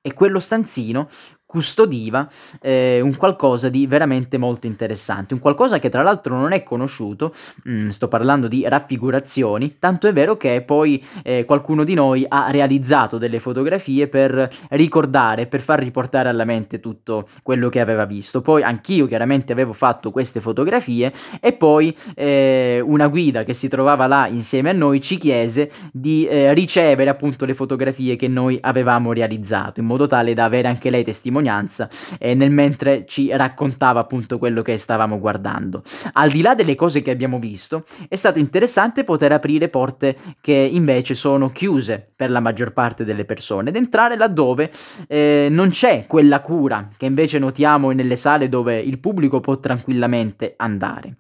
E 0.01 0.13
quello 0.13 0.39
stanzino 0.39 1.10
custodiva 1.55 2.27
eh, 2.59 3.00
un 3.00 3.15
qualcosa 3.15 3.69
di 3.69 3.88
veramente 3.88 4.38
molto 4.38 4.67
interessante, 4.67 5.33
un 5.33 5.39
qualcosa 5.39 5.79
che 5.79 5.88
tra 5.88 6.03
l'altro 6.03 6.35
non 6.35 6.51
è 6.51 6.63
conosciuto, 6.63 7.33
mm, 7.69 7.88
sto 7.91 8.09
parlando 8.09 8.50
di 8.50 8.65
raffigurazioni, 8.67 9.77
tanto 9.79 10.09
è 10.09 10.12
vero 10.12 10.35
che 10.35 10.62
poi 10.63 11.01
eh, 11.24 11.45
qualcuno 11.45 11.85
di 11.85 11.93
noi 11.93 12.25
ha 12.27 12.51
realizzato 12.51 13.17
delle 13.17 13.39
fotografie 13.39 14.09
per 14.09 14.50
ricordare, 14.71 15.47
per 15.47 15.62
far 15.62 15.79
riportare 15.79 16.27
alla 16.27 16.43
mente 16.43 16.81
tutto 16.81 17.25
quello 17.41 17.69
che 17.69 17.79
aveva 17.79 18.03
visto. 18.03 18.41
Poi 18.41 18.62
anch'io 18.62 19.07
chiaramente 19.07 19.53
avevo 19.53 19.71
fatto 19.71 20.12
queste 20.12 20.41
fotografie 20.41 21.13
e 21.39 21.53
poi 21.53 21.95
eh, 22.15 22.83
una 22.83 23.07
guida 23.07 23.45
che 23.45 23.53
si 23.53 23.69
trovava 23.69 24.07
là 24.07 24.27
insieme 24.27 24.71
a 24.71 24.74
noi 24.74 25.00
ci 25.00 25.15
chiese 25.15 25.71
di 25.93 26.27
eh, 26.27 26.53
ricevere 26.53 27.09
appunto 27.09 27.45
le 27.45 27.53
fotografie 27.53 28.17
che 28.17 28.27
noi 28.27 28.57
avevamo 28.59 29.13
realizzato, 29.13 29.79
in 29.79 29.85
modo 29.85 30.05
tale 30.05 30.33
da 30.33 30.43
avere 30.43 30.67
anche 30.67 30.89
lei 30.89 31.05
testimonianza 31.05 31.43
testimonianza 31.45 31.89
eh, 32.17 32.33
nel 32.33 32.51
mentre 32.51 33.05
ci 33.07 33.29
raccontava 33.35 33.99
appunto 33.99 34.37
quello 34.37 34.61
che 34.61 34.77
stavamo 34.77 35.19
guardando. 35.19 35.83
Al 36.13 36.31
di 36.31 36.41
là 36.41 36.55
delle 36.55 36.75
cose 36.75 37.01
che 37.01 37.11
abbiamo 37.11 37.39
visto, 37.39 37.83
è 38.07 38.15
stato 38.15 38.39
interessante 38.39 39.03
poter 39.03 39.31
aprire 39.31 39.69
porte 39.69 40.17
che 40.41 40.53
invece 40.53 41.13
sono 41.13 41.51
chiuse 41.51 42.05
per 42.15 42.31
la 42.31 42.39
maggior 42.39 42.73
parte 42.73 43.03
delle 43.03 43.25
persone 43.25 43.69
ed 43.69 43.75
entrare 43.75 44.17
laddove 44.17 44.71
eh, 45.07 45.47
non 45.51 45.69
c'è 45.69 46.05
quella 46.07 46.41
cura 46.41 46.87
che 46.97 47.05
invece 47.05 47.39
notiamo 47.39 47.91
nelle 47.91 48.15
sale 48.15 48.49
dove 48.49 48.79
il 48.79 48.99
pubblico 48.99 49.39
può 49.39 49.59
tranquillamente 49.59 50.53
andare. 50.57 51.17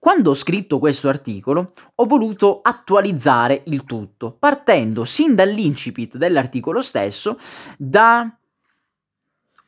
Quando 0.00 0.30
ho 0.30 0.34
scritto 0.34 0.78
questo 0.78 1.10
articolo 1.10 1.72
ho 1.96 2.06
voluto 2.06 2.60
attualizzare 2.62 3.64
il 3.66 3.84
tutto, 3.84 4.34
partendo 4.38 5.04
sin 5.04 5.34
dall'incipit 5.34 6.16
dell'articolo 6.16 6.80
stesso 6.80 7.36
da 7.76 8.34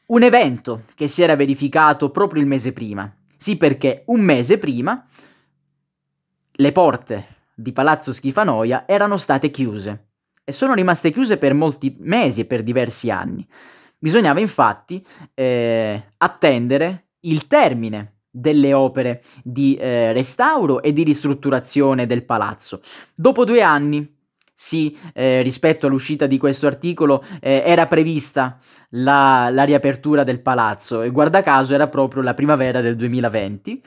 un 0.07 0.23
evento 0.23 0.85
che 0.95 1.09
si 1.09 1.23
era 1.23 1.37
verificato 1.37 2.11
proprio 2.11 2.41
il 2.41 2.49
mese 2.49 2.73
prima. 2.73 3.11
Sì, 3.37 3.57
perché 3.57 4.05
un 4.07 4.21
mese 4.21 4.59
prima 4.59 5.05
le 6.53 6.73
porte 6.73 7.27
di 7.55 7.73
Palazzo 7.73 8.13
Schifanoia 8.13 8.87
erano 8.87 9.17
state 9.17 9.51
chiuse 9.51 10.09
e 10.45 10.53
sono 10.53 10.75
rimaste 10.75 11.11
chiuse 11.11 11.39
per 11.39 11.55
molti 11.55 11.97
mesi 12.01 12.41
e 12.41 12.45
per 12.45 12.63
diversi 12.63 13.11
anni. 13.11 13.47
Bisognava 13.99 14.41
infatti 14.41 15.05
eh, 15.35 16.11
attendere 16.17 17.07
il 17.21 17.47
termine 17.47 18.23
delle 18.29 18.73
opere 18.73 19.23
di 19.45 19.77
eh, 19.77 20.13
restauro 20.13 20.83
e 20.83 20.93
di 20.93 21.05
ristrutturazione 21.05 22.07
del 22.07 22.25
palazzo. 22.25 22.81
Dopo 23.15 23.45
due 23.45 23.63
anni, 23.63 24.21
sì, 24.63 24.97
eh, 25.13 25.43
rispetto 25.43 25.89
all'uscita 25.89 26.27
di 26.27 26.39
questo 26.39 26.69
articolo, 26.69 27.25
eh, 27.41 27.65
era 27.67 27.89
prevista 27.89 28.59
la, 28.91 29.49
la 29.51 29.65
riapertura 29.65 30.23
del 30.23 30.41
palazzo 30.41 31.03
e 31.03 31.11
guarda 31.11 31.43
caso 31.43 31.75
era 31.75 31.89
proprio 31.89 32.23
la 32.23 32.33
primavera 32.33 32.81
del 32.81 32.95
2020. 32.95 33.83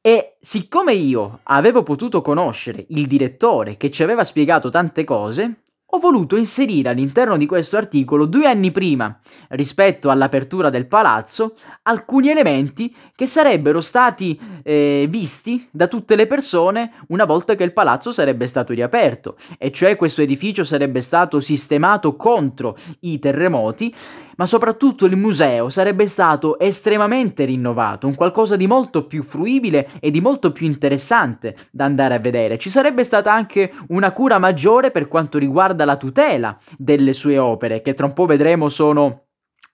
E 0.00 0.36
siccome 0.40 0.94
io 0.94 1.40
avevo 1.42 1.82
potuto 1.82 2.20
conoscere 2.20 2.86
il 2.90 3.08
direttore 3.08 3.76
che 3.76 3.90
ci 3.90 4.04
aveva 4.04 4.22
spiegato 4.22 4.70
tante 4.70 5.02
cose, 5.02 5.63
ho 5.94 5.98
voluto 6.00 6.34
inserire 6.34 6.88
all'interno 6.88 7.36
di 7.36 7.46
questo 7.46 7.76
articolo, 7.76 8.26
due 8.26 8.48
anni 8.48 8.72
prima 8.72 9.16
rispetto 9.50 10.10
all'apertura 10.10 10.68
del 10.68 10.86
palazzo, 10.86 11.54
alcuni 11.82 12.30
elementi 12.30 12.92
che 13.14 13.26
sarebbero 13.26 13.80
stati 13.80 14.38
eh, 14.64 15.06
visti 15.08 15.68
da 15.70 15.86
tutte 15.86 16.16
le 16.16 16.26
persone 16.26 16.94
una 17.08 17.24
volta 17.24 17.54
che 17.54 17.62
il 17.62 17.72
palazzo 17.72 18.10
sarebbe 18.10 18.48
stato 18.48 18.72
riaperto, 18.72 19.36
e 19.56 19.70
cioè 19.70 19.94
questo 19.94 20.20
edificio 20.20 20.64
sarebbe 20.64 21.00
stato 21.00 21.38
sistemato 21.38 22.16
contro 22.16 22.76
i 23.00 23.20
terremoti 23.20 23.94
ma 24.36 24.46
soprattutto 24.46 25.06
il 25.06 25.16
museo 25.16 25.68
sarebbe 25.68 26.06
stato 26.06 26.58
estremamente 26.58 27.44
rinnovato, 27.44 28.06
un 28.06 28.14
qualcosa 28.14 28.56
di 28.56 28.66
molto 28.66 29.06
più 29.06 29.22
fruibile 29.22 29.88
e 30.00 30.10
di 30.10 30.20
molto 30.20 30.52
più 30.52 30.66
interessante 30.66 31.56
da 31.70 31.84
andare 31.84 32.14
a 32.14 32.18
vedere. 32.18 32.58
Ci 32.58 32.70
sarebbe 32.70 33.04
stata 33.04 33.32
anche 33.32 33.72
una 33.88 34.12
cura 34.12 34.38
maggiore 34.38 34.90
per 34.90 35.08
quanto 35.08 35.38
riguarda 35.38 35.84
la 35.84 35.96
tutela 35.96 36.58
delle 36.76 37.12
sue 37.12 37.38
opere, 37.38 37.82
che 37.82 37.94
tra 37.94 38.06
un 38.06 38.12
po' 38.12 38.26
vedremo 38.26 38.68
sono 38.68 39.24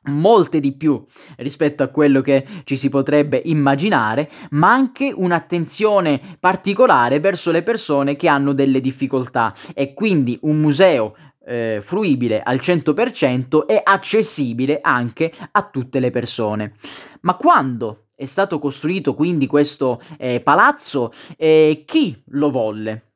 molte 0.05 0.61
di 0.61 0.73
più 0.73 1.05
rispetto 1.37 1.83
a 1.83 1.89
quello 1.89 2.23
che 2.23 2.47
ci 2.65 2.77
si 2.77 2.89
potrebbe 2.89 3.41
immaginare, 3.45 4.31
ma 4.51 4.73
anche 4.73 5.13
un'attenzione 5.15 6.21
particolare 6.39 7.21
verso 7.21 7.51
le 7.51 7.63
persone 7.63 8.17
che 8.17 8.29
hanno 8.29 8.53
delle 8.53 8.81
difficoltà 8.81 9.53
e 9.75 9.93
quindi 9.93 10.39
un 10.43 10.59
museo 10.59 11.15
eh, 11.47 11.81
fruibile 11.83 12.43
al 12.43 12.59
100% 12.59 13.65
e 13.67 13.81
accessibile 13.83 14.81
anche 14.83 15.33
a 15.53 15.67
tutte 15.69 16.01
le 16.01 16.11
persone. 16.11 16.75
Ma 17.23 17.35
quando 17.35 18.09
è 18.15 18.27
stato 18.27 18.59
costruito 18.59 19.15
quindi 19.15 19.47
questo 19.47 19.99
eh, 20.19 20.41
palazzo, 20.41 21.11
eh, 21.37 21.85
chi 21.87 22.23
lo 22.27 22.51
volle? 22.51 23.13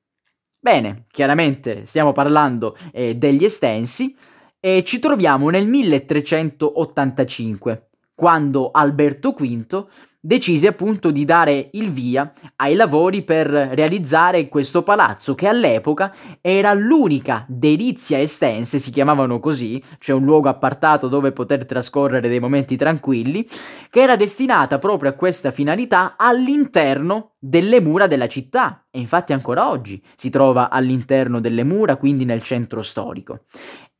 Bene, 0.59 1.04
chiaramente 1.11 1.85
stiamo 1.85 2.12
parlando 2.12 2.75
eh, 2.90 3.14
degli 3.16 3.45
estensi 3.45 4.16
e 4.59 4.83
ci 4.83 4.99
troviamo 4.99 5.50
nel 5.50 5.66
1385, 5.66 7.88
quando 8.14 8.71
Alberto 8.73 9.33
V 9.33 9.87
decise 10.25 10.68
appunto 10.68 11.11
di 11.11 11.26
dare 11.26 11.68
il 11.73 11.90
via 11.90 12.33
ai 12.56 12.75
lavori 12.76 13.23
per 13.23 13.47
realizzare 13.47 14.49
questo 14.49 14.83
palazzo 14.83 15.35
che 15.35 15.47
all'epoca 15.47 16.14
era 16.40 16.73
l'unica 16.73 17.44
delizia 17.47 18.18
estense, 18.18 18.78
si 18.78 18.90
chiamavano 18.90 19.38
così, 19.38 19.83
cioè 19.99 20.16
un 20.16 20.25
luogo 20.25 20.49
appartato 20.49 21.09
dove 21.09 21.33
poter 21.33 21.66
trascorrere 21.66 22.30
dei 22.30 22.40
momenti 22.40 22.75
tranquilli, 22.75 23.47
che 23.90 24.00
era 24.00 24.16
destinata 24.16 24.78
proprio 24.78 25.11
a 25.11 25.14
questa 25.14 25.50
finalità 25.50 26.14
all'interno 26.16 27.33
delle 27.38 27.83
mura 27.83 28.06
della 28.06 28.26
città. 28.26 28.87
E 28.90 28.99
infatti 29.00 29.35
ancora 29.35 29.68
oggi 29.68 30.02
si 30.16 30.30
trova 30.30 30.71
all'interno 30.71 31.38
delle 31.38 31.64
mura, 31.64 31.97
quindi 31.97 32.25
nel 32.25 32.42
centro 32.42 32.80
storico 32.80 33.40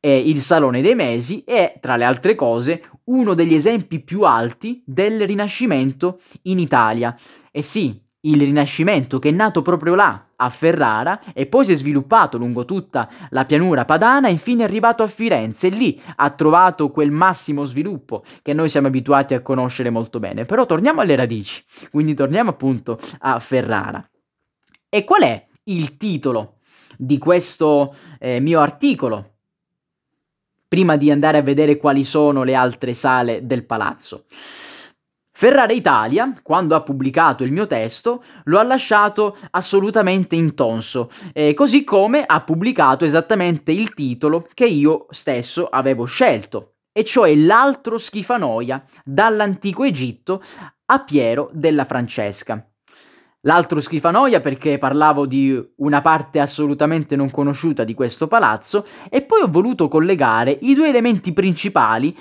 eh, 0.05 0.19
il 0.19 0.39
Salone 0.39 0.83
dei 0.83 0.93
Mesi 0.93 1.41
è, 1.43 1.79
tra 1.81 1.95
le 1.95 2.03
altre 2.03 2.35
cose, 2.35 2.83
uno 3.05 3.33
degli 3.33 3.55
esempi 3.55 4.01
più 4.01 4.21
alti 4.21 4.83
del 4.85 5.25
Rinascimento 5.25 6.19
in 6.43 6.59
Italia. 6.59 7.17
E 7.49 7.63
sì, 7.63 7.99
il 8.21 8.39
Rinascimento 8.39 9.17
che 9.17 9.29
è 9.29 9.31
nato 9.31 9.63
proprio 9.63 9.95
là, 9.95 10.27
a 10.35 10.49
Ferrara, 10.49 11.19
e 11.33 11.47
poi 11.47 11.65
si 11.65 11.71
è 11.71 11.75
sviluppato 11.75 12.37
lungo 12.37 12.65
tutta 12.65 13.09
la 13.31 13.45
pianura 13.45 13.83
padana 13.83 14.27
e 14.27 14.31
infine 14.31 14.61
è 14.61 14.67
arrivato 14.67 15.01
a 15.01 15.07
Firenze 15.07 15.67
e 15.67 15.69
lì 15.71 15.99
ha 16.17 16.29
trovato 16.29 16.91
quel 16.91 17.09
massimo 17.09 17.65
sviluppo 17.65 18.23
che 18.43 18.53
noi 18.53 18.69
siamo 18.69 18.85
abituati 18.85 19.33
a 19.33 19.41
conoscere 19.41 19.89
molto 19.89 20.19
bene. 20.19 20.45
Però 20.45 20.67
torniamo 20.67 21.01
alle 21.01 21.15
radici, 21.15 21.63
quindi 21.89 22.13
torniamo 22.13 22.51
appunto 22.51 22.99
a 23.21 23.39
Ferrara. 23.39 24.07
E 24.87 25.03
qual 25.03 25.23
è 25.23 25.47
il 25.63 25.97
titolo 25.97 26.57
di 26.95 27.17
questo 27.17 27.95
eh, 28.19 28.39
mio 28.39 28.59
articolo 28.59 29.31
prima 30.75 30.97
di 30.97 31.09
andare 31.09 31.37
a 31.37 31.41
vedere 31.41 31.77
quali 31.77 32.03
sono 32.03 32.43
le 32.43 32.53
altre 32.53 32.93
sale 32.93 33.45
del 33.45 33.63
palazzo. 33.63 34.25
Ferrara 35.31 35.71
Italia, 35.71 36.33
quando 36.43 36.75
ha 36.75 36.81
pubblicato 36.81 37.45
il 37.45 37.53
mio 37.53 37.65
testo, 37.65 38.21
lo 38.45 38.59
ha 38.59 38.63
lasciato 38.63 39.37
assolutamente 39.51 40.35
intonso, 40.35 41.09
eh, 41.31 41.53
così 41.53 41.85
come 41.85 42.25
ha 42.25 42.41
pubblicato 42.41 43.05
esattamente 43.05 43.71
il 43.71 43.93
titolo 43.93 44.49
che 44.53 44.65
io 44.65 45.05
stesso 45.11 45.69
avevo 45.69 46.03
scelto, 46.03 46.73
e 46.91 47.05
cioè 47.05 47.33
L'altro 47.35 47.97
schifanoia 47.97 48.83
dall'antico 49.05 49.85
Egitto 49.85 50.43
a 50.87 50.99
Piero 51.05 51.49
della 51.53 51.85
Francesca. 51.85 52.69
L'altro 53.45 53.79
schifanoia 53.79 54.41
perché 54.41 54.79
parlavo 54.79 55.27
di 55.27 55.59
una 55.77 56.01
parte 56.01 56.39
assolutamente 56.39 57.15
non 57.15 57.29
conosciuta 57.29 57.83
di 57.83 57.93
questo 57.93 58.25
palazzo 58.27 58.85
e 59.07 59.21
poi 59.21 59.41
ho 59.41 59.47
voluto 59.47 59.87
collegare 59.87 60.57
i 60.61 60.73
due 60.73 60.89
elementi 60.89 61.31
principali 61.31 62.15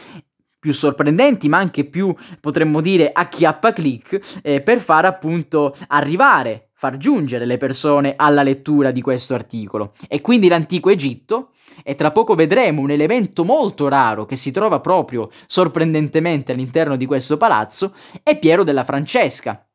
più 0.59 0.75
sorprendenti 0.75 1.49
ma 1.49 1.59
anche 1.59 1.85
più 1.85 2.14
potremmo 2.40 2.83
dire 2.83 3.11
a 3.12 3.28
chiappa 3.28 3.73
click 3.73 4.40
eh, 4.43 4.61
per 4.61 4.81
far 4.81 5.07
appunto 5.07 5.75
arrivare, 5.88 6.69
far 6.75 6.99
giungere 6.99 7.47
le 7.47 7.57
persone 7.57 8.14
alla 8.16 8.43
lettura 8.43 8.90
di 8.90 9.00
questo 9.00 9.33
articolo. 9.33 9.93
E 10.09 10.21
quindi 10.21 10.49
l'antico 10.49 10.90
Egitto, 10.90 11.52
e 11.83 11.95
tra 11.95 12.11
poco 12.12 12.35
vedremo 12.35 12.83
un 12.83 12.90
elemento 12.90 13.45
molto 13.45 13.88
raro 13.88 14.26
che 14.26 14.37
si 14.37 14.50
trova 14.50 14.81
proprio 14.81 15.31
sorprendentemente 15.47 16.52
all'interno 16.52 16.97
di 16.97 17.07
questo 17.07 17.38
palazzo, 17.38 17.95
è 18.23 18.38
Piero 18.38 18.62
della 18.62 18.85
Francesca 18.85 19.66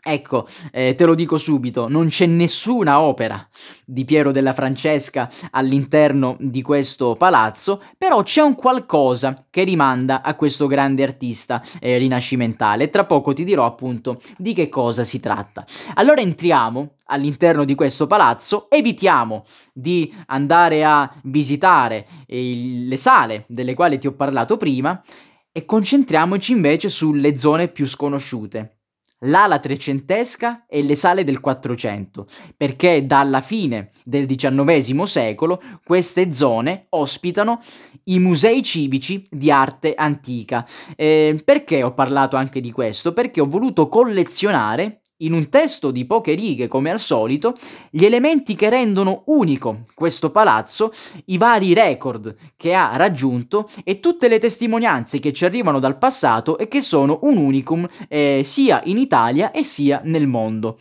Ecco, 0.00 0.46
eh, 0.70 0.94
te 0.94 1.04
lo 1.04 1.16
dico 1.16 1.38
subito, 1.38 1.88
non 1.88 2.06
c'è 2.06 2.24
nessuna 2.24 3.00
opera 3.00 3.46
di 3.84 4.04
Piero 4.04 4.30
della 4.30 4.54
Francesca 4.54 5.28
all'interno 5.50 6.36
di 6.38 6.62
questo 6.62 7.16
palazzo, 7.16 7.82
però 7.98 8.22
c'è 8.22 8.40
un 8.40 8.54
qualcosa 8.54 9.46
che 9.50 9.64
rimanda 9.64 10.22
a 10.22 10.36
questo 10.36 10.68
grande 10.68 11.02
artista 11.02 11.60
eh, 11.80 11.98
rinascimentale. 11.98 12.90
Tra 12.90 13.06
poco 13.06 13.32
ti 13.32 13.42
dirò 13.42 13.66
appunto 13.66 14.20
di 14.36 14.54
che 14.54 14.68
cosa 14.68 15.02
si 15.02 15.18
tratta. 15.18 15.66
Allora 15.94 16.20
entriamo 16.20 16.92
all'interno 17.06 17.64
di 17.64 17.74
questo 17.74 18.06
palazzo, 18.06 18.70
evitiamo 18.70 19.44
di 19.72 20.14
andare 20.26 20.84
a 20.84 21.12
visitare 21.24 22.06
eh, 22.26 22.84
le 22.86 22.96
sale 22.96 23.44
delle 23.48 23.74
quali 23.74 23.98
ti 23.98 24.06
ho 24.06 24.12
parlato 24.12 24.56
prima 24.56 25.02
e 25.50 25.64
concentriamoci 25.64 26.52
invece 26.52 26.88
sulle 26.88 27.36
zone 27.36 27.66
più 27.66 27.84
sconosciute 27.84 28.77
l'ala 29.20 29.58
trecentesca 29.58 30.64
e 30.68 30.82
le 30.82 30.96
sale 30.96 31.24
del 31.24 31.40
Quattrocento, 31.40 32.26
perché 32.56 33.06
dalla 33.06 33.40
fine 33.40 33.90
del 34.04 34.26
XIX 34.26 35.02
secolo 35.02 35.60
queste 35.84 36.32
zone 36.32 36.86
ospitano 36.90 37.60
i 38.04 38.18
musei 38.18 38.62
civici 38.62 39.24
di 39.30 39.50
arte 39.50 39.94
antica. 39.94 40.66
Eh, 40.96 41.40
perché 41.44 41.82
ho 41.82 41.94
parlato 41.94 42.36
anche 42.36 42.60
di 42.60 42.70
questo? 42.70 43.12
Perché 43.12 43.40
ho 43.40 43.46
voluto 43.46 43.88
collezionare 43.88 45.02
in 45.18 45.32
un 45.32 45.48
testo 45.48 45.90
di 45.90 46.04
poche 46.04 46.34
righe 46.34 46.68
come 46.68 46.90
al 46.90 47.00
solito, 47.00 47.54
gli 47.90 48.04
elementi 48.04 48.54
che 48.54 48.68
rendono 48.68 49.22
unico 49.26 49.84
questo 49.94 50.30
palazzo, 50.30 50.92
i 51.26 51.38
vari 51.38 51.74
record 51.74 52.34
che 52.56 52.74
ha 52.74 52.96
raggiunto 52.96 53.68
e 53.84 54.00
tutte 54.00 54.28
le 54.28 54.38
testimonianze 54.38 55.18
che 55.18 55.32
ci 55.32 55.44
arrivano 55.44 55.78
dal 55.78 55.98
passato 55.98 56.58
e 56.58 56.68
che 56.68 56.80
sono 56.80 57.20
un 57.22 57.36
unicum 57.36 57.88
eh, 58.08 58.42
sia 58.44 58.80
in 58.84 58.98
Italia 58.98 59.50
e 59.50 59.62
sia 59.62 60.00
nel 60.04 60.26
mondo. 60.26 60.78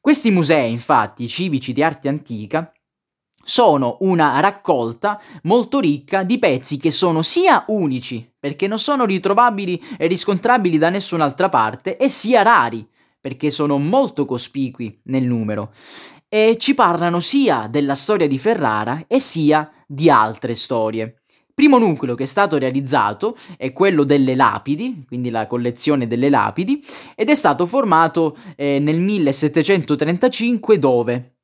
Questi 0.00 0.30
musei, 0.30 0.72
infatti, 0.72 1.28
civici 1.28 1.72
di 1.72 1.82
arte 1.82 2.08
antica, 2.08 2.72
sono 3.44 3.98
una 4.00 4.40
raccolta 4.40 5.20
molto 5.42 5.80
ricca 5.80 6.22
di 6.22 6.38
pezzi 6.38 6.76
che 6.76 6.90
sono 6.90 7.22
sia 7.22 7.64
unici, 7.68 8.28
perché 8.38 8.66
non 8.66 8.78
sono 8.78 9.04
ritrovabili 9.04 9.80
e 9.98 10.06
riscontrabili 10.06 10.78
da 10.78 10.90
nessun'altra 10.90 11.48
parte, 11.48 11.96
e 11.96 12.08
sia 12.08 12.42
rari, 12.42 12.86
perché 13.22 13.50
sono 13.50 13.78
molto 13.78 14.26
cospicui 14.26 15.00
nel 15.04 15.22
numero 15.22 15.70
e 16.28 16.56
ci 16.58 16.74
parlano 16.74 17.20
sia 17.20 17.68
della 17.70 17.94
storia 17.94 18.26
di 18.26 18.38
Ferrara 18.38 19.04
e 19.06 19.20
sia 19.20 19.70
di 19.86 20.10
altre 20.10 20.54
storie. 20.54 21.22
Primo 21.54 21.78
nucleo 21.78 22.14
che 22.14 22.24
è 22.24 22.26
stato 22.26 22.58
realizzato 22.58 23.36
è 23.56 23.72
quello 23.72 24.04
delle 24.04 24.34
lapidi, 24.34 25.04
quindi 25.06 25.30
la 25.30 25.46
collezione 25.46 26.06
delle 26.06 26.30
lapidi, 26.30 26.82
ed 27.14 27.28
è 27.28 27.34
stato 27.34 27.66
formato 27.66 28.36
eh, 28.56 28.78
nel 28.80 28.98
1735 28.98 30.78
dove? 30.78 31.36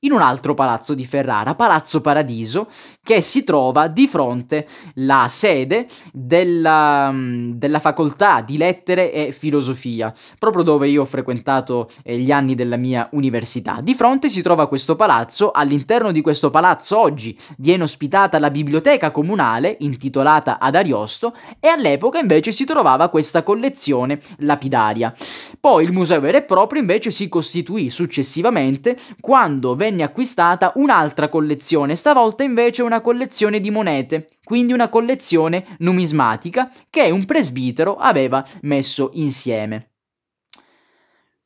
In 0.00 0.12
un 0.12 0.22
altro 0.22 0.54
palazzo 0.54 0.94
di 0.94 1.04
Ferrara, 1.04 1.54
Palazzo 1.54 2.00
Paradiso, 2.00 2.68
che 3.02 3.20
si 3.20 3.44
trova 3.44 3.86
di 3.88 4.06
fronte 4.06 4.66
alla 4.96 5.26
sede 5.28 5.86
della, 6.12 7.10
mm, 7.10 7.52
della, 7.52 7.80
facoltà 7.80 8.40
di 8.40 8.56
lettere 8.56 9.12
e 9.12 9.32
filosofia, 9.32 10.12
proprio 10.38 10.62
dove 10.62 10.88
io 10.88 11.02
ho 11.02 11.06
frequentato 11.06 11.90
eh, 12.02 12.16
gli 12.16 12.30
anni 12.30 12.54
della 12.54 12.76
mia 12.76 13.08
università. 13.12 13.80
Di 13.82 13.94
fronte 13.94 14.30
si 14.30 14.40
trova 14.40 14.68
questo 14.68 14.96
palazzo, 14.96 15.50
all'interno 15.50 16.12
di 16.12 16.22
questo 16.22 16.48
palazzo 16.48 16.98
oggi 16.98 17.36
viene 17.58 17.82
ospitata 17.82 18.38
la 18.38 18.50
biblioteca 18.50 19.10
comunale 19.10 19.76
intitolata 19.80 20.58
ad 20.58 20.76
Ariosto 20.76 21.34
e 21.58 21.68
all'epoca 21.68 22.18
invece 22.18 22.52
si 22.52 22.64
trovava 22.64 23.08
questa 23.08 23.42
collezione 23.42 24.18
lapidaria. 24.38 25.12
Poi 25.58 25.84
il 25.84 25.92
museo 25.92 26.20
vero 26.20 26.38
e 26.38 26.42
proprio 26.42 26.80
invece 26.80 27.10
si 27.10 27.28
costituì 27.28 27.90
successivamente 27.90 28.96
quando 29.20 29.74
venne 29.74 29.89
venne 29.90 30.04
acquistata 30.04 30.72
un'altra 30.76 31.28
collezione, 31.28 31.96
stavolta 31.96 32.44
invece 32.44 32.82
una 32.82 33.00
collezione 33.00 33.58
di 33.58 33.70
monete, 33.72 34.28
quindi 34.44 34.72
una 34.72 34.88
collezione 34.88 35.76
numismatica 35.78 36.70
che 36.88 37.10
un 37.10 37.24
presbitero 37.24 37.96
aveva 37.96 38.44
messo 38.62 39.10
insieme. 39.14 39.89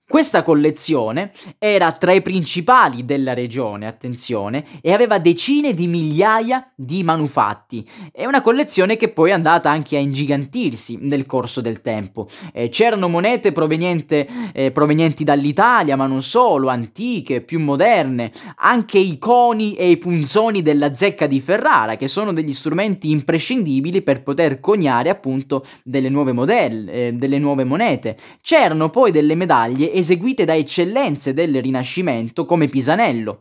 Questa 0.06 0.42
collezione 0.42 1.30
era 1.58 1.90
tra 1.92 2.12
i 2.12 2.20
principali 2.20 3.06
della 3.06 3.32
regione, 3.32 3.86
attenzione, 3.86 4.64
e 4.82 4.92
aveva 4.92 5.18
decine 5.18 5.72
di 5.72 5.86
migliaia 5.86 6.70
di 6.76 7.02
manufatti. 7.02 7.88
È 8.12 8.26
una 8.26 8.42
collezione 8.42 8.98
che 8.98 9.08
poi 9.08 9.30
è 9.30 9.32
andata 9.32 9.70
anche 9.70 9.96
a 9.96 10.00
ingigantirsi 10.00 10.98
nel 11.00 11.24
corso 11.24 11.62
del 11.62 11.80
tempo. 11.80 12.28
Eh, 12.52 12.68
c'erano 12.68 13.08
monete 13.08 13.48
eh, 13.48 14.70
provenienti 14.72 15.24
dall'Italia, 15.24 15.96
ma 15.96 16.06
non 16.06 16.22
solo, 16.22 16.68
antiche, 16.68 17.40
più 17.40 17.58
moderne, 17.58 18.30
anche 18.56 18.98
i 18.98 19.18
coni 19.18 19.74
e 19.74 19.88
i 19.88 19.96
punzoni 19.96 20.60
della 20.60 20.94
zecca 20.94 21.26
di 21.26 21.40
Ferrara, 21.40 21.96
che 21.96 22.08
sono 22.08 22.34
degli 22.34 22.52
strumenti 22.52 23.10
imprescindibili 23.10 24.02
per 24.02 24.22
poter 24.22 24.60
coniare 24.60 25.08
appunto 25.08 25.64
delle 25.82 26.10
nuove 26.10 26.32
modelle, 26.32 26.92
eh, 26.92 27.12
delle 27.12 27.38
nuove 27.38 27.64
monete. 27.64 28.18
C'erano 28.42 28.90
poi 28.90 29.10
delle 29.10 29.34
medaglie 29.34 29.92
eseguite 29.94 30.44
da 30.44 30.54
eccellenze 30.54 31.32
del 31.32 31.62
Rinascimento 31.62 32.44
come 32.44 32.68
Pisanello. 32.68 33.40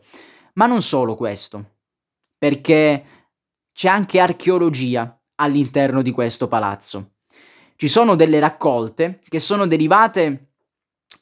Ma 0.54 0.66
non 0.66 0.82
solo 0.82 1.14
questo, 1.14 1.72
perché 2.38 3.04
c'è 3.72 3.88
anche 3.88 4.20
archeologia 4.20 5.20
all'interno 5.36 6.00
di 6.00 6.12
questo 6.12 6.46
palazzo. 6.46 7.10
Ci 7.76 7.88
sono 7.88 8.14
delle 8.14 8.38
raccolte 8.38 9.20
che 9.28 9.40
sono 9.40 9.66
derivate 9.66 10.50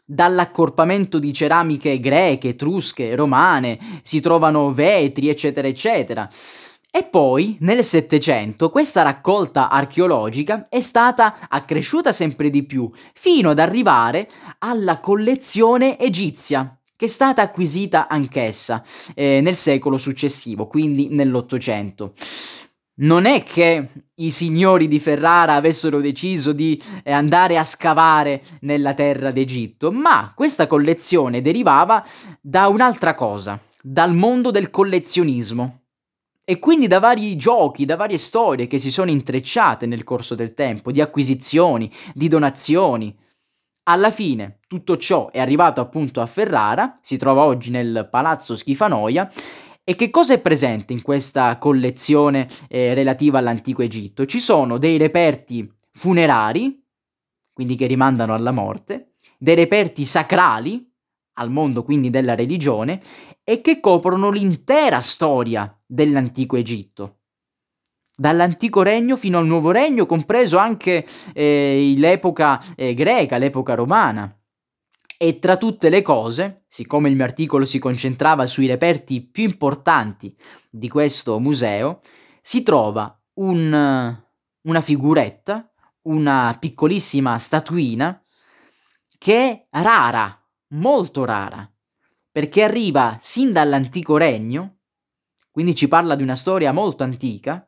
dall'accorpamento 0.05 1.19
di 1.19 1.33
ceramiche 1.33 1.99
greche, 1.99 2.49
etrusche, 2.49 3.15
romane, 3.15 4.01
si 4.03 4.21
trovano 4.21 4.73
vetri, 4.75 5.31
eccetera, 5.31 5.67
eccetera. 5.67 6.29
E 6.95 7.05
poi, 7.05 7.57
nel 7.61 7.83
Settecento, 7.85 8.69
questa 8.69 9.01
raccolta 9.01 9.71
archeologica 9.71 10.67
è 10.69 10.81
stata 10.81 11.49
accresciuta 11.49 12.13
sempre 12.13 12.51
di 12.51 12.65
più, 12.65 12.91
fino 13.15 13.49
ad 13.49 13.59
arrivare 13.59 14.29
alla 14.59 15.01
collezione 15.01 15.99
egizia, 15.99 16.79
che 16.95 17.07
è 17.07 17.09
stata 17.09 17.41
acquisita 17.41 18.09
anch'essa 18.09 18.83
eh, 19.15 19.41
nel 19.41 19.57
secolo 19.57 19.97
successivo, 19.97 20.67
quindi 20.67 21.09
nell'Ottocento. 21.09 22.13
Non 22.97 23.25
è 23.25 23.43
che 23.43 23.89
i 24.17 24.31
signori 24.31 24.87
di 24.87 25.01
Ferrara 25.01 25.55
avessero 25.55 25.99
deciso 25.99 26.53
di 26.53 26.79
eh, 27.03 27.11
andare 27.11 27.57
a 27.57 27.65
scavare 27.65 28.43
nella 28.61 28.93
terra 28.93 29.31
d'Egitto, 29.31 29.93
ma 29.93 30.31
questa 30.35 30.67
collezione 30.67 31.41
derivava 31.41 32.05
da 32.39 32.69
un'altra 32.69 33.15
cosa, 33.15 33.59
dal 33.81 34.15
mondo 34.15 34.51
del 34.51 34.69
collezionismo. 34.69 35.82
E 36.45 36.59
quindi 36.59 36.89
da 36.89 36.99
vari 36.99 37.37
giochi, 37.37 37.85
da 37.85 37.95
varie 37.95 38.19
storie 38.19 38.67
che 38.67 38.79
si 38.79 38.91
sono 38.91 39.11
intrecciate 39.11 39.87
nel 39.87 40.03
corso 40.03 40.35
del 40.35 40.55
tempo, 40.55 40.91
di 40.91 41.01
acquisizioni, 41.01 41.91
di 42.13 42.27
donazioni. 42.27 43.17
Alla 43.85 44.11
fine 44.11 44.59
tutto 44.67 44.97
ciò 44.97 45.31
è 45.31 45.39
arrivato 45.39 45.81
appunto 45.81 46.21
a 46.21 46.27
Ferrara, 46.27 46.93
si 47.01 47.17
trova 47.17 47.45
oggi 47.45 47.71
nel 47.71 48.09
Palazzo 48.11 48.57
Schifanoia. 48.57 49.31
E 49.85 49.97
che 49.97 50.11
cosa 50.11 50.35
è 50.35 50.41
presente 50.41 50.93
in 50.93 51.03
questa 51.03 51.59
collezione 51.59 52.49
eh, 52.69 52.95
relativa 52.95 53.39
all'antico 53.39 53.83
Egitto? 53.83 54.27
Ci 54.27 54.41
sono 54.41 54.79
dei 54.79 54.97
reperti 54.97 55.69
funerari, 55.93 56.81
quindi 57.53 57.77
che 57.77 57.87
rimandano 57.87 58.35
alla 58.35 58.53
morte, 58.53 59.11
dei 59.39 59.55
reperti 59.55 60.05
sacrali, 60.05 60.89
al 61.35 61.51
mondo 61.51 61.83
quindi 61.83 62.11
della 62.11 62.35
religione, 62.35 63.01
e 63.45 63.61
che 63.61 63.81
coprono 63.81 64.31
l'intera 64.31 65.01
storia 65.01 65.77
dell'antico 65.93 66.57
Egitto. 66.57 67.19
Dall'antico 68.17 68.83
regno 68.83 69.17
fino 69.17 69.39
al 69.39 69.47
nuovo 69.47 69.71
regno, 69.73 70.07
compreso 70.07 70.57
anche 70.57 71.07
eh, 71.35 71.95
l'epoca 71.99 72.63
eh, 72.77 72.95
greca, 72.95 73.37
l'epoca 73.37 73.75
romana. 73.75 74.35
E 75.19 75.39
tra 75.39 75.57
tutte 75.57 75.91
le 75.91 76.01
cose, 76.01 76.65
siccome 76.67 77.11
il 77.11 77.15
mio 77.15 77.25
articolo 77.25 77.67
si 77.67 77.79
concentrava 77.79 78.47
sui 78.47 78.67
reperti 78.67 79.21
più 79.21 79.45
importanti 79.45 80.35
di 80.71 80.89
questo 80.89 81.39
museo, 81.39 82.01
si 82.41 82.63
trova 82.63 83.15
un, 83.35 84.23
una 84.63 84.81
figuretta, 84.81 85.71
una 86.03 86.57
piccolissima 86.59 87.39
statuina, 87.39 88.21
che 89.19 89.51
è 89.51 89.67
rara, 89.83 90.37
molto 90.69 91.25
rara, 91.25 91.71
perché 92.31 92.63
arriva 92.63 93.19
sin 93.21 93.53
dall'antico 93.53 94.17
regno, 94.17 94.79
quindi 95.53 95.77
ci 95.77 95.87
parla 95.87 96.17
di 96.17 96.23
una 96.23 96.35
storia 96.35 96.73
molto 96.73 97.05
antica, 97.05 97.65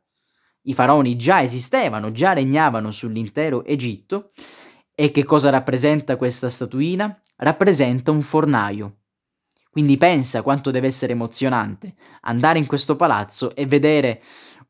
i 0.62 0.75
faraoni 0.75 1.16
già 1.16 1.42
esistevano, 1.42 2.11
già 2.11 2.33
regnavano 2.33 2.90
sull'intero 2.90 3.64
Egitto, 3.64 4.31
e 4.94 5.11
che 5.11 5.25
cosa 5.25 5.51
rappresenta 5.51 6.16
questa 6.16 6.49
statuina? 6.49 7.20
Rappresenta 7.37 8.11
un 8.11 8.23
fornaio. 8.23 8.99
Quindi 9.70 9.97
pensa 9.99 10.42
quanto 10.42 10.70
deve 10.70 10.87
essere 10.87 11.12
emozionante 11.12 11.94
andare 12.23 12.59
in 12.59 12.66
questo 12.66 12.97
palazzo 12.97 13.55
e 13.55 13.66
vedere 13.66 14.23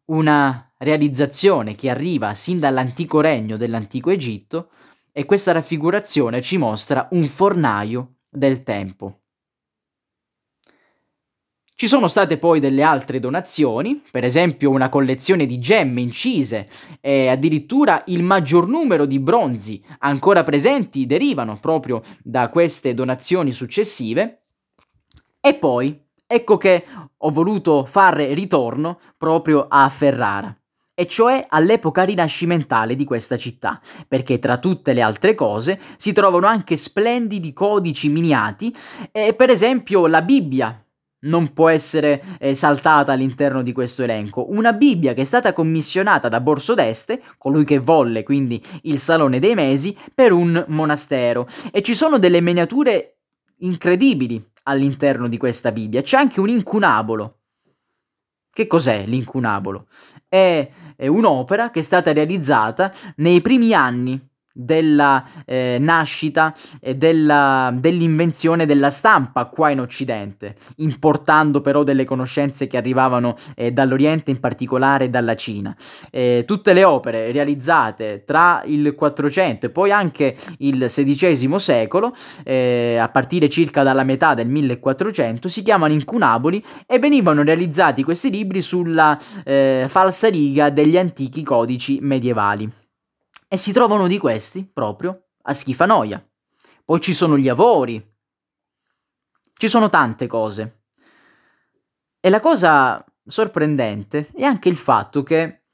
una 0.07 0.73
realizzazione 0.79 1.75
che 1.75 1.91
arriva 1.91 2.35
sin 2.35 2.59
dall'antico 2.59 3.21
regno 3.21 3.57
dell'antico 3.57 4.11
Egitto 4.11 4.71
e 5.13 5.25
questa 5.25 5.53
raffigurazione 5.53 6.43
ci 6.43 6.57
mostra 6.57 7.07
un 7.13 7.25
fornaio 7.25 8.17
del 8.29 8.63
tempo. 8.63 9.24
Ci 11.77 11.89
sono 11.89 12.07
state 12.07 12.39
poi 12.39 12.61
delle 12.61 12.85
altre 12.85 13.19
donazioni, 13.19 14.01
per 14.09 14.23
esempio 14.23 14.71
una 14.71 14.89
collezione 14.89 15.45
di 15.45 15.59
gemme 15.59 16.03
incise 16.03 16.69
e 17.01 17.27
addirittura 17.27 18.05
il 18.07 18.23
maggior 18.23 18.69
numero 18.69 19.07
di 19.07 19.19
bronzi 19.19 19.83
ancora 19.99 20.45
presenti 20.45 21.05
derivano 21.05 21.59
proprio 21.61 22.01
da 22.23 22.49
queste 22.49 22.95
donazioni 22.95 23.53
successive. 23.53 24.43
E 25.41 25.55
poi 25.55 26.01
ecco 26.25 26.57
che 26.59 26.85
ho 27.17 27.31
voluto 27.31 27.85
fare 27.87 28.35
ritorno 28.35 29.01
proprio 29.19 29.67
a 29.69 29.89
Ferrara 29.89 30.57
e 30.95 31.09
cioè 31.09 31.45
all'epoca 31.49 32.05
rinascimentale 32.05 32.95
di 32.95 33.05
questa 33.05 33.37
città, 33.37 33.81
perché 34.07 34.39
tra 34.39 34.59
tutte 34.59 34.93
le 34.93 35.03
altre 35.03 35.35
cose 35.35 35.81
si 35.97 36.13
trovano 36.13 36.47
anche 36.47 36.77
splendidi 36.77 37.53
codici 37.53 38.09
miniati 38.09 38.73
e 39.11 39.35
per 39.35 39.51
esempio 39.51 40.07
la 40.07 40.23
Bibbia 40.23 40.84
non 41.25 41.53
può 41.53 41.69
essere 41.69 42.23
eh, 42.39 42.55
saltata 42.55 43.13
all'interno 43.13 43.63
di 43.63 43.73
questo 43.73 44.03
elenco. 44.03 44.47
Una 44.51 44.73
Bibbia 44.73 45.15
che 45.15 45.23
è 45.23 45.25
stata 45.25 45.53
commissionata 45.53 46.29
da 46.29 46.41
Borso 46.41 46.75
d'Este, 46.75 47.23
colui 47.39 47.65
che 47.65 47.79
volle 47.79 48.23
quindi 48.23 48.63
il 48.83 48.99
Salone 48.99 49.39
dei 49.39 49.55
Mesi, 49.55 49.97
per 50.15 50.33
un 50.33 50.65
monastero. 50.69 51.47
E 51.71 51.83
ci 51.83 51.95
sono 51.95 52.19
delle 52.19 52.41
miniature 52.41 53.19
incredibili 53.59 54.43
all'interno 54.65 55.29
di 55.29 55.37
questa 55.37 55.73
Bibbia. 55.73 56.03
C'è 56.03 56.17
anche 56.17 56.41
un 56.41 56.49
incunabolo. 56.49 57.39
Che 58.51 58.67
cos'è 58.67 59.05
l'incunabolo? 59.07 59.89
È, 60.29 60.69
è 60.97 61.07
un'opera 61.07 61.71
che 61.71 61.81
è 61.81 61.83
stata 61.83 62.13
realizzata 62.13 62.93
nei 63.17 63.41
primi 63.41 63.73
anni 63.75 64.21
della 64.57 65.25
eh, 65.45 65.79
nascita 65.81 66.55
e 66.81 66.95
della, 66.95 67.75
dell'invenzione 67.77 68.67
della 68.67 68.91
stampa 68.91 69.47
qua 69.47 69.71
in 69.71 69.81
Occidente, 69.81 70.55
importando 70.77 71.61
però 71.61 71.83
delle 71.83 72.05
conoscenze 72.05 72.69
che 72.69 72.77
arrivavano 72.77 73.35
eh, 73.57 73.73
dall'Oriente, 73.73 74.31
in 74.31 74.39
particolare 74.39 75.11
dalla 75.11 75.35
Cina. 75.35 75.75
Eh, 76.11 76.45
tutte 76.47 76.73
le 76.73 76.85
opere 76.85 77.33
realizzate 77.33 78.23
tra 78.25 78.63
il 78.67 78.95
400 78.95 79.67
e 79.67 79.71
poi 79.71 79.91
anche 79.91 80.37
il 80.59 80.85
XVI 80.87 81.59
secolo, 81.59 82.15
eh, 82.45 82.97
a 83.01 83.09
partire 83.09 83.49
circa 83.49 83.83
dalla 83.83 84.05
metà 84.05 84.35
del 84.35 84.49
1400, 84.49 85.49
si 85.49 85.63
chiamano 85.63 85.93
incunaboli 85.93 86.65
e 86.87 86.99
venivano 87.01 87.43
realizzati 87.43 88.05
questi 88.05 88.31
libri 88.31 88.63
sulla 88.63 89.19
eh, 89.45 89.87
falsa 89.89 90.29
riga 90.29 90.71
degli 90.71 90.97
antichi 90.97 91.43
codici 91.43 91.99
medievali. 92.01 92.83
E 93.55 93.57
si 93.57 93.71
trovano 93.71 94.09
di 94.09 94.19
questi 94.19 94.67
proprio 94.67 95.27
a 95.43 95.53
Schifanoia. 95.53 96.21
Poi 96.85 97.01
ci 97.01 97.15
sono 97.15 97.39
gli 97.39 97.49
avori. 97.49 98.05
Ci 99.53 99.69
sono 99.69 99.89
tante 99.89 100.27
cose. 100.27 100.87
E 102.19 102.31
la 102.31 102.41
cosa 102.41 103.05
sorprendente 103.25 104.29
è 104.35 104.43
anche 104.43 104.69
il 104.69 104.77
fatto 104.77 105.23
che 105.23 105.67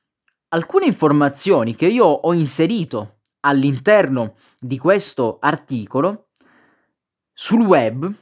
alcune 0.49 0.85
informazioni 0.85 1.75
che 1.75 1.87
io 1.87 2.05
ho 2.05 2.35
inserito 2.35 3.21
all'interno 3.41 4.35
di 4.59 4.77
questo 4.77 5.39
articolo 5.41 6.33
sul 7.33 7.63
web 7.63 8.13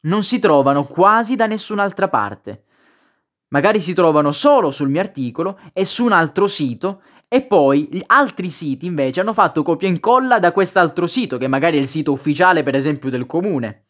non 0.00 0.24
si 0.24 0.40
trovano 0.40 0.86
quasi 0.86 1.36
da 1.36 1.46
nessun'altra 1.46 2.08
parte. 2.08 2.64
Magari 3.50 3.80
si 3.80 3.94
trovano 3.94 4.32
solo 4.32 4.72
sul 4.72 4.88
mio 4.88 5.00
articolo 5.00 5.60
e 5.72 5.84
su 5.84 6.04
un 6.04 6.10
altro 6.10 6.48
sito 6.48 7.02
e 7.34 7.42
poi 7.42 8.00
altri 8.06 8.48
siti 8.48 8.86
invece 8.86 9.20
hanno 9.20 9.32
fatto 9.32 9.64
copia 9.64 9.88
e 9.88 9.90
incolla 9.90 10.38
da 10.38 10.52
quest'altro 10.52 11.08
sito, 11.08 11.36
che 11.36 11.48
magari 11.48 11.78
è 11.78 11.80
il 11.80 11.88
sito 11.88 12.12
ufficiale 12.12 12.62
per 12.62 12.76
esempio 12.76 13.10
del 13.10 13.26
comune. 13.26 13.86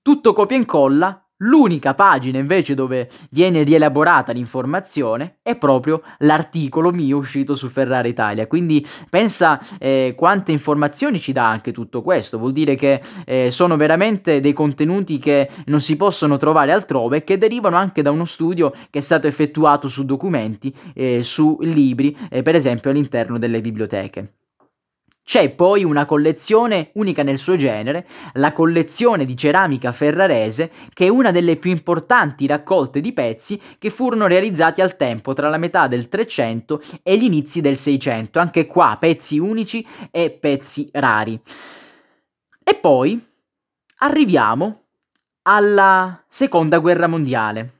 Tutto 0.00 0.32
copia 0.32 0.56
e 0.56 0.60
incolla 0.60 1.23
L'unica 1.44 1.94
pagina 1.94 2.38
invece 2.38 2.74
dove 2.74 3.08
viene 3.30 3.62
rielaborata 3.62 4.32
l'informazione 4.32 5.38
è 5.42 5.56
proprio 5.56 6.02
l'articolo 6.18 6.90
mio 6.90 7.18
uscito 7.18 7.54
su 7.54 7.68
Ferrari 7.68 8.08
Italia. 8.08 8.46
Quindi 8.46 8.84
pensa 9.10 9.60
eh, 9.78 10.14
quante 10.16 10.52
informazioni 10.52 11.20
ci 11.20 11.32
dà 11.32 11.48
anche 11.48 11.72
tutto 11.72 12.02
questo. 12.02 12.38
Vuol 12.38 12.52
dire 12.52 12.74
che 12.76 13.02
eh, 13.26 13.50
sono 13.50 13.76
veramente 13.76 14.40
dei 14.40 14.52
contenuti 14.54 15.18
che 15.18 15.50
non 15.66 15.80
si 15.80 15.96
possono 15.96 16.38
trovare 16.38 16.72
altrove 16.72 17.18
e 17.18 17.24
che 17.24 17.36
derivano 17.36 17.76
anche 17.76 18.00
da 18.00 18.10
uno 18.10 18.24
studio 18.24 18.72
che 18.88 18.98
è 19.00 19.02
stato 19.02 19.26
effettuato 19.26 19.86
su 19.88 20.04
documenti, 20.04 20.74
eh, 20.94 21.22
su 21.22 21.58
libri, 21.60 22.16
eh, 22.30 22.42
per 22.42 22.54
esempio 22.54 22.90
all'interno 22.90 23.38
delle 23.38 23.60
biblioteche. 23.60 24.32
C'è 25.24 25.48
poi 25.54 25.84
una 25.84 26.04
collezione 26.04 26.90
unica 26.94 27.22
nel 27.22 27.38
suo 27.38 27.56
genere, 27.56 28.06
la 28.34 28.52
collezione 28.52 29.24
di 29.24 29.34
ceramica 29.34 29.90
ferrarese, 29.90 30.70
che 30.92 31.06
è 31.06 31.08
una 31.08 31.30
delle 31.30 31.56
più 31.56 31.70
importanti 31.70 32.46
raccolte 32.46 33.00
di 33.00 33.14
pezzi 33.14 33.58
che 33.78 33.88
furono 33.88 34.26
realizzati 34.26 34.82
al 34.82 34.96
tempo 34.96 35.32
tra 35.32 35.48
la 35.48 35.56
metà 35.56 35.88
del 35.88 36.10
300 36.10 36.80
e 37.02 37.16
gli 37.16 37.24
inizi 37.24 37.62
del 37.62 37.78
600. 37.78 38.38
Anche 38.38 38.66
qua 38.66 38.98
pezzi 39.00 39.38
unici 39.38 39.84
e 40.10 40.30
pezzi 40.30 40.90
rari. 40.92 41.40
E 42.62 42.74
poi 42.74 43.18
arriviamo 44.00 44.82
alla 45.44 46.22
seconda 46.28 46.78
guerra 46.80 47.06
mondiale. 47.06 47.72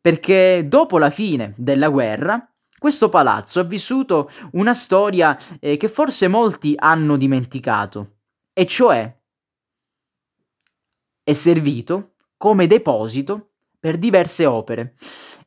Perché 0.00 0.64
dopo 0.66 0.96
la 0.96 1.10
fine 1.10 1.52
della 1.58 1.90
guerra 1.90 2.51
questo 2.82 3.08
palazzo 3.08 3.60
ha 3.60 3.62
vissuto 3.62 4.28
una 4.54 4.74
storia 4.74 5.38
eh, 5.60 5.76
che 5.76 5.86
forse 5.86 6.26
molti 6.26 6.74
hanno 6.76 7.16
dimenticato, 7.16 8.16
e 8.52 8.66
cioè 8.66 9.16
è 11.22 11.32
servito 11.32 12.14
come 12.36 12.66
deposito 12.66 13.52
per 13.78 13.98
diverse 13.98 14.46
opere. 14.46 14.96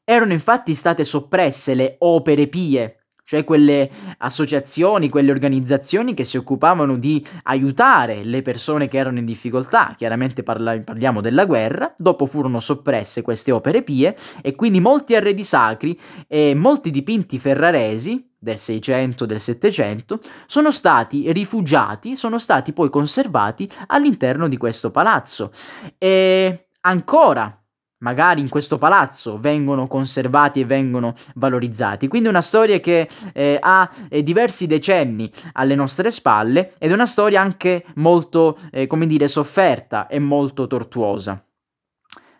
Erano 0.05 0.31
infatti 0.31 0.73
state 0.75 1.03
soppresse 1.03 1.73
le 1.73 1.97
opere 1.99 2.47
pie 2.47 3.04
cioè 3.25 3.43
quelle 3.43 3.89
associazioni, 4.19 5.09
quelle 5.09 5.31
organizzazioni 5.31 6.13
che 6.13 6.23
si 6.23 6.37
occupavano 6.37 6.95
di 6.97 7.25
aiutare 7.43 8.23
le 8.23 8.41
persone 8.43 8.87
che 8.87 8.97
erano 8.97 9.17
in 9.17 9.25
difficoltà, 9.25 9.93
chiaramente 9.97 10.43
parla- 10.43 10.79
parliamo 10.79 11.21
della 11.21 11.45
guerra, 11.45 11.93
dopo 11.97 12.27
furono 12.27 12.59
soppresse 12.59 13.23
queste 13.23 13.51
opere 13.51 13.81
pie 13.81 14.15
e 14.41 14.55
quindi 14.55 14.79
molti 14.79 15.15
arredi 15.15 15.43
sacri 15.43 15.99
e 16.27 16.53
molti 16.55 16.91
dipinti 16.91 17.39
ferraresi 17.39 18.33
del 18.37 18.59
600, 18.59 19.25
del 19.25 19.39
700, 19.39 20.19
sono 20.45 20.69
stati 20.69 21.31
rifugiati, 21.31 22.15
sono 22.15 22.37
stati 22.37 22.73
poi 22.73 22.91
conservati 22.91 23.67
all'interno 23.87 24.47
di 24.47 24.57
questo 24.57 24.91
palazzo. 24.91 25.51
E 25.97 26.67
ancora 26.81 27.59
magari 27.99 28.41
in 28.41 28.49
questo 28.49 28.77
palazzo 28.77 29.37
vengono 29.37 29.87
conservati 29.87 30.59
e 30.59 30.65
vengono 30.65 31.13
valorizzati. 31.35 32.07
Quindi 32.07 32.27
una 32.27 32.41
storia 32.41 32.79
che 32.79 33.09
eh, 33.33 33.57
ha 33.59 33.89
eh, 34.09 34.23
diversi 34.23 34.67
decenni 34.67 35.31
alle 35.53 35.75
nostre 35.75 36.11
spalle 36.11 36.73
ed 36.77 36.91
è 36.91 36.93
una 36.93 37.05
storia 37.05 37.41
anche 37.41 37.85
molto, 37.95 38.57
eh, 38.71 38.87
come 38.87 39.07
dire, 39.07 39.27
sofferta 39.27 40.07
e 40.07 40.19
molto 40.19 40.67
tortuosa. 40.67 41.43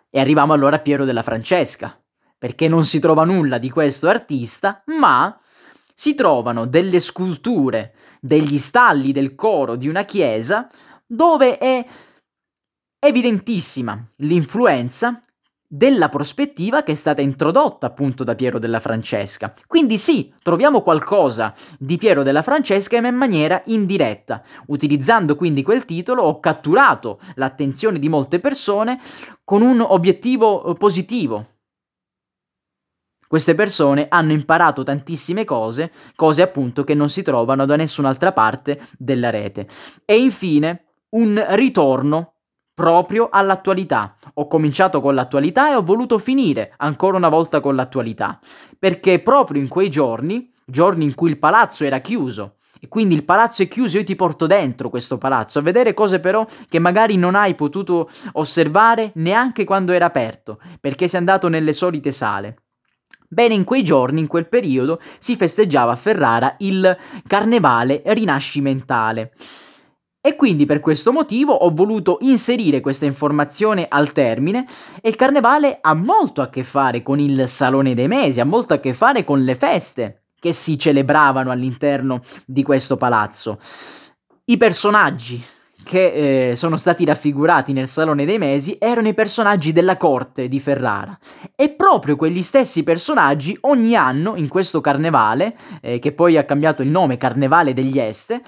E 0.10 0.20
arriviamo 0.20 0.54
allora 0.54 0.78
a 0.78 0.80
Piero 0.80 1.06
della 1.06 1.24
Francesca, 1.24 2.00
perché 2.38 2.68
non 2.68 2.86
si 2.86 3.00
trova 3.00 3.24
nulla 3.26 3.58
di 3.58 3.70
questo 3.70 4.08
artista, 4.08 4.82
ma 4.86 5.38
si 5.94 6.14
trovano 6.14 6.66
delle 6.66 7.00
sculture 7.00 7.94
degli 8.20 8.58
stalli 8.58 9.12
del 9.12 9.36
coro 9.36 9.76
di 9.76 9.88
una 9.88 10.04
chiesa 10.04 10.70
dove 11.06 11.58
è 11.58 11.86
evidentissima 13.00 14.06
l'influenza 14.18 15.22
della 15.68 16.10
prospettiva 16.10 16.84
che 16.84 16.94
è 16.94 16.96
stata 16.96 17.22
introdotta 17.22 17.88
appunto 17.88 18.24
da 18.24 18.36
Piero 18.36 18.60
della 18.60 18.80
Francesca. 18.80 19.54
Quindi 19.68 19.98
sì, 19.98 20.34
troviamo 20.42 20.82
qualcosa 20.82 21.54
di 21.80 21.98
Piero 21.98 22.24
della 22.24 22.42
Francesca 22.42 23.00
ma 23.02 23.08
in 23.08 23.16
maniera 23.16 23.62
indiretta. 23.66 24.44
Utilizzando 24.68 25.36
quindi 25.36 25.64
quel 25.64 25.86
titolo 25.86 26.24
ho 26.24 26.40
catturato 26.40 27.20
l'attenzione 27.36 28.00
di 28.00 28.10
molte 28.10 28.40
persone 28.40 29.00
con 29.44 29.62
un 29.62 29.82
obiettivo 29.82 30.66
eh, 30.66 30.74
positivo. 30.76 31.50
Queste 33.28 33.56
persone 33.56 34.06
hanno 34.08 34.34
imparato 34.34 34.84
tantissime 34.84 35.44
cose, 35.46 35.92
cose 36.16 36.44
appunto 36.44 36.84
che 36.84 36.94
non 36.94 37.10
si 37.10 37.24
trovano 37.24 37.66
da 37.66 37.76
nessun'altra 37.76 38.32
parte 38.32 38.80
della 38.98 39.32
rete. 39.32 39.68
E 40.06 40.20
infine 40.20 40.86
un 41.16 41.44
ritorno 41.50 42.35
proprio 42.76 43.30
all'attualità. 43.32 44.16
Ho 44.36 44.48
cominciato 44.48 45.02
con 45.02 45.16
l'attualità 45.16 45.72
e 45.72 45.76
ho 45.76 45.82
voluto 45.82 46.20
finire 46.20 46.74
ancora 46.78 47.18
una 47.18 47.30
volta 47.30 47.62
con 47.62 47.76
l'attualità, 47.76 48.40
perché 48.78 49.20
proprio 49.20 49.62
in 49.62 49.70
quei 49.70 49.90
giorni, 49.90 50.52
giorni 50.66 51.06
in 51.06 51.16
cui 51.16 51.30
il 51.30 51.40
palazzo 51.40 51.86
era 51.86 52.00
chiuso, 52.00 52.58
e 52.82 52.88
quindi 52.90 53.16
il 53.16 53.24
palazzo 53.24 53.64
è 53.64 53.68
chiuso, 53.68 53.98
io 53.98 54.04
ti 54.04 54.16
porto 54.16 54.46
dentro 54.46 54.90
questo 54.90 55.18
palazzo 55.18 55.60
a 55.60 55.62
vedere 55.62 55.94
cose 55.94 56.20
però 56.20 56.46
che 56.68 56.78
magari 56.78 57.16
non 57.16 57.34
hai 57.34 57.56
potuto 57.56 58.10
osservare 58.34 59.12
neanche 59.16 59.64
quando 59.64 59.94
era 59.94 60.06
aperto, 60.06 60.60
perché 60.82 61.08
sei 61.08 61.20
andato 61.20 61.48
nelle 61.48 61.74
solite 61.74 62.12
sale. 62.12 62.58
Bene, 63.28 63.56
in 63.56 63.64
quei 63.64 63.84
giorni, 63.84 64.20
in 64.20 64.28
quel 64.28 64.48
periodo, 64.48 65.00
si 65.18 65.36
festeggiava 65.36 65.94
a 65.94 65.96
Ferrara 65.96 66.56
il 66.60 66.96
carnevale 67.26 68.04
rinascimentale. 68.06 69.32
E 70.26 70.36
quindi 70.36 70.66
per 70.66 70.80
questo 70.80 71.12
motivo 71.12 71.54
ho 71.54 71.70
voluto 71.70 72.18
inserire 72.22 72.82
questa 72.82 73.06
informazione 73.06 73.86
al 73.88 74.12
termine 74.12 74.66
e 75.00 75.10
il 75.10 75.16
carnevale 75.16 75.78
ha 75.80 75.94
molto 75.94 76.42
a 76.42 76.50
che 76.50 76.64
fare 76.64 77.04
con 77.04 77.20
il 77.20 77.48
Salone 77.48 77.94
dei 77.94 78.08
Mesi, 78.08 78.40
ha 78.40 78.44
molto 78.44 78.74
a 78.74 78.80
che 78.80 78.96
fare 78.96 79.24
con 79.24 79.44
le 79.44 79.54
feste 79.54 80.24
che 80.40 80.52
si 80.52 80.80
celebravano 80.80 81.52
all'interno 81.52 82.22
di 82.44 82.64
questo 82.64 82.98
palazzo. 82.98 83.60
I 84.46 84.58
personaggi 84.58 85.44
che 85.84 86.50
eh, 86.50 86.56
sono 86.56 86.78
stati 86.78 87.06
raffigurati 87.06 87.72
nel 87.72 87.88
Salone 87.88 88.26
dei 88.26 88.40
Mesi 88.40 88.78
erano 88.80 89.10
i 89.10 89.14
personaggi 89.14 89.72
della 89.72 89.96
corte 89.96 90.48
di 90.48 90.60
Ferrara 90.60 91.16
e 91.56 91.70
proprio 91.70 92.16
quegli 92.16 92.42
stessi 92.42 92.82
personaggi 92.82 93.56
ogni 93.62 93.96
anno 93.96 94.36
in 94.36 94.48
questo 94.48 94.82
carnevale, 94.82 95.56
eh, 95.82 96.00
che 96.00 96.14
poi 96.14 96.36
ha 96.36 96.46
cambiato 96.46 96.82
il 96.82 96.90
nome 96.90 97.18
Carnevale 97.18 97.74
degli 97.74 98.00
Este, 98.00 98.42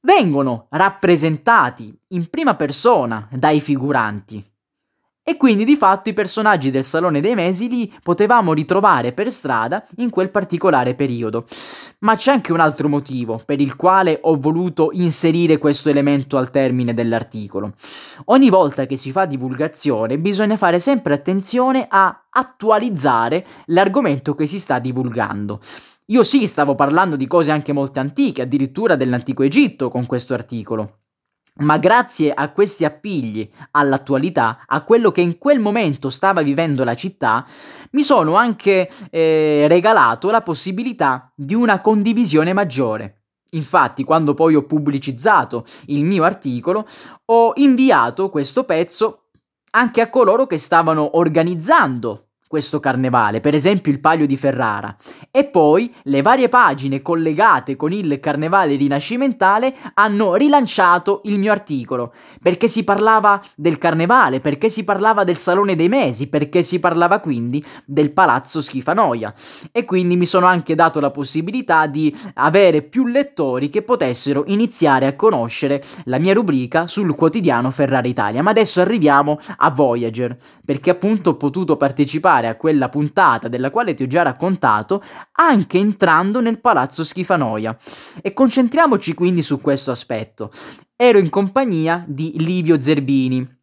vengono 0.00 0.66
rappresentati 0.70 1.96
in 2.08 2.28
prima 2.28 2.54
persona 2.54 3.28
dai 3.30 3.60
figuranti. 3.60 4.44
E 5.22 5.36
quindi 5.36 5.64
di 5.64 5.76
fatto 5.76 6.08
i 6.08 6.14
personaggi 6.14 6.70
del 6.70 6.82
Salone 6.82 7.20
dei 7.20 7.34
Mesi 7.34 7.68
li 7.68 7.92
potevamo 8.02 8.52
ritrovare 8.52 9.12
per 9.12 9.30
strada 9.30 9.84
in 9.98 10.10
quel 10.10 10.30
particolare 10.30 10.94
periodo. 10.94 11.46
Ma 12.00 12.16
c'è 12.16 12.32
anche 12.32 12.52
un 12.52 12.58
altro 12.58 12.88
motivo 12.88 13.40
per 13.44 13.60
il 13.60 13.76
quale 13.76 14.18
ho 14.22 14.36
voluto 14.36 14.88
inserire 14.92 15.58
questo 15.58 15.88
elemento 15.88 16.36
al 16.36 16.50
termine 16.50 16.94
dell'articolo. 16.94 17.74
Ogni 18.24 18.48
volta 18.48 18.86
che 18.86 18.96
si 18.96 19.12
fa 19.12 19.26
divulgazione 19.26 20.18
bisogna 20.18 20.56
fare 20.56 20.80
sempre 20.80 21.14
attenzione 21.14 21.86
a 21.88 22.24
attualizzare 22.28 23.46
l'argomento 23.66 24.34
che 24.34 24.48
si 24.48 24.58
sta 24.58 24.80
divulgando. 24.80 25.60
Io 26.10 26.24
sì, 26.24 26.48
stavo 26.48 26.74
parlando 26.74 27.14
di 27.14 27.28
cose 27.28 27.52
anche 27.52 27.72
molto 27.72 28.00
antiche, 28.00 28.42
addirittura 28.42 28.96
dell'antico 28.96 29.44
Egitto 29.44 29.88
con 29.88 30.06
questo 30.06 30.34
articolo. 30.34 30.98
Ma 31.60 31.78
grazie 31.78 32.32
a 32.32 32.50
questi 32.50 32.84
appigli 32.84 33.48
all'attualità, 33.72 34.64
a 34.66 34.82
quello 34.82 35.12
che 35.12 35.20
in 35.20 35.38
quel 35.38 35.60
momento 35.60 36.10
stava 36.10 36.42
vivendo 36.42 36.82
la 36.82 36.96
città, 36.96 37.46
mi 37.92 38.02
sono 38.02 38.34
anche 38.34 38.90
eh, 39.08 39.66
regalato 39.68 40.30
la 40.30 40.42
possibilità 40.42 41.32
di 41.36 41.54
una 41.54 41.80
condivisione 41.80 42.52
maggiore. 42.52 43.26
Infatti, 43.50 44.02
quando 44.02 44.34
poi 44.34 44.56
ho 44.56 44.64
pubblicizzato 44.64 45.64
il 45.86 46.04
mio 46.04 46.24
articolo, 46.24 46.88
ho 47.26 47.52
inviato 47.56 48.30
questo 48.30 48.64
pezzo 48.64 49.26
anche 49.72 50.00
a 50.00 50.10
coloro 50.10 50.46
che 50.46 50.58
stavano 50.58 51.16
organizzando 51.18 52.29
questo 52.50 52.80
carnevale, 52.80 53.38
per 53.38 53.54
esempio 53.54 53.92
il 53.92 54.00
Palio 54.00 54.26
di 54.26 54.36
Ferrara, 54.36 54.96
e 55.30 55.44
poi 55.44 55.94
le 56.02 56.20
varie 56.20 56.48
pagine 56.48 57.00
collegate 57.00 57.76
con 57.76 57.92
il 57.92 58.18
carnevale 58.18 58.74
rinascimentale 58.74 59.72
hanno 59.94 60.34
rilanciato 60.34 61.20
il 61.26 61.38
mio 61.38 61.52
articolo, 61.52 62.12
perché 62.42 62.66
si 62.66 62.82
parlava 62.82 63.40
del 63.54 63.78
carnevale, 63.78 64.40
perché 64.40 64.68
si 64.68 64.82
parlava 64.82 65.22
del 65.22 65.36
Salone 65.36 65.76
dei 65.76 65.88
Mesi, 65.88 66.26
perché 66.26 66.64
si 66.64 66.80
parlava 66.80 67.20
quindi 67.20 67.64
del 67.84 68.10
Palazzo 68.10 68.60
Schifanoia, 68.60 69.32
e 69.70 69.84
quindi 69.84 70.16
mi 70.16 70.26
sono 70.26 70.46
anche 70.46 70.74
dato 70.74 70.98
la 70.98 71.12
possibilità 71.12 71.86
di 71.86 72.12
avere 72.34 72.82
più 72.82 73.06
lettori 73.06 73.68
che 73.68 73.82
potessero 73.82 74.42
iniziare 74.48 75.06
a 75.06 75.14
conoscere 75.14 75.80
la 76.06 76.18
mia 76.18 76.34
rubrica 76.34 76.88
sul 76.88 77.14
quotidiano 77.14 77.70
Ferrara 77.70 78.08
Italia. 78.08 78.42
Ma 78.42 78.50
adesso 78.50 78.80
arriviamo 78.80 79.38
a 79.58 79.70
Voyager, 79.70 80.36
perché 80.64 80.90
appunto 80.90 81.30
ho 81.30 81.36
potuto 81.36 81.76
partecipare 81.76 82.38
partecipare 82.40 82.48
a 82.48 82.56
quella 82.56 82.88
puntata 82.88 83.48
della 83.48 83.70
quale 83.70 83.94
ti 83.94 84.02
ho 84.02 84.06
già 84.06 84.22
raccontato, 84.22 85.02
anche 85.32 85.78
entrando 85.78 86.40
nel 86.40 86.60
palazzo 86.60 87.04
Schifanoia. 87.04 87.76
E 88.22 88.32
concentriamoci 88.32 89.14
quindi 89.14 89.42
su 89.42 89.60
questo 89.60 89.90
aspetto. 89.90 90.50
Ero 90.96 91.18
in 91.18 91.30
compagnia 91.30 92.04
di 92.06 92.34
Livio 92.38 92.80
Zerbini 92.80 93.58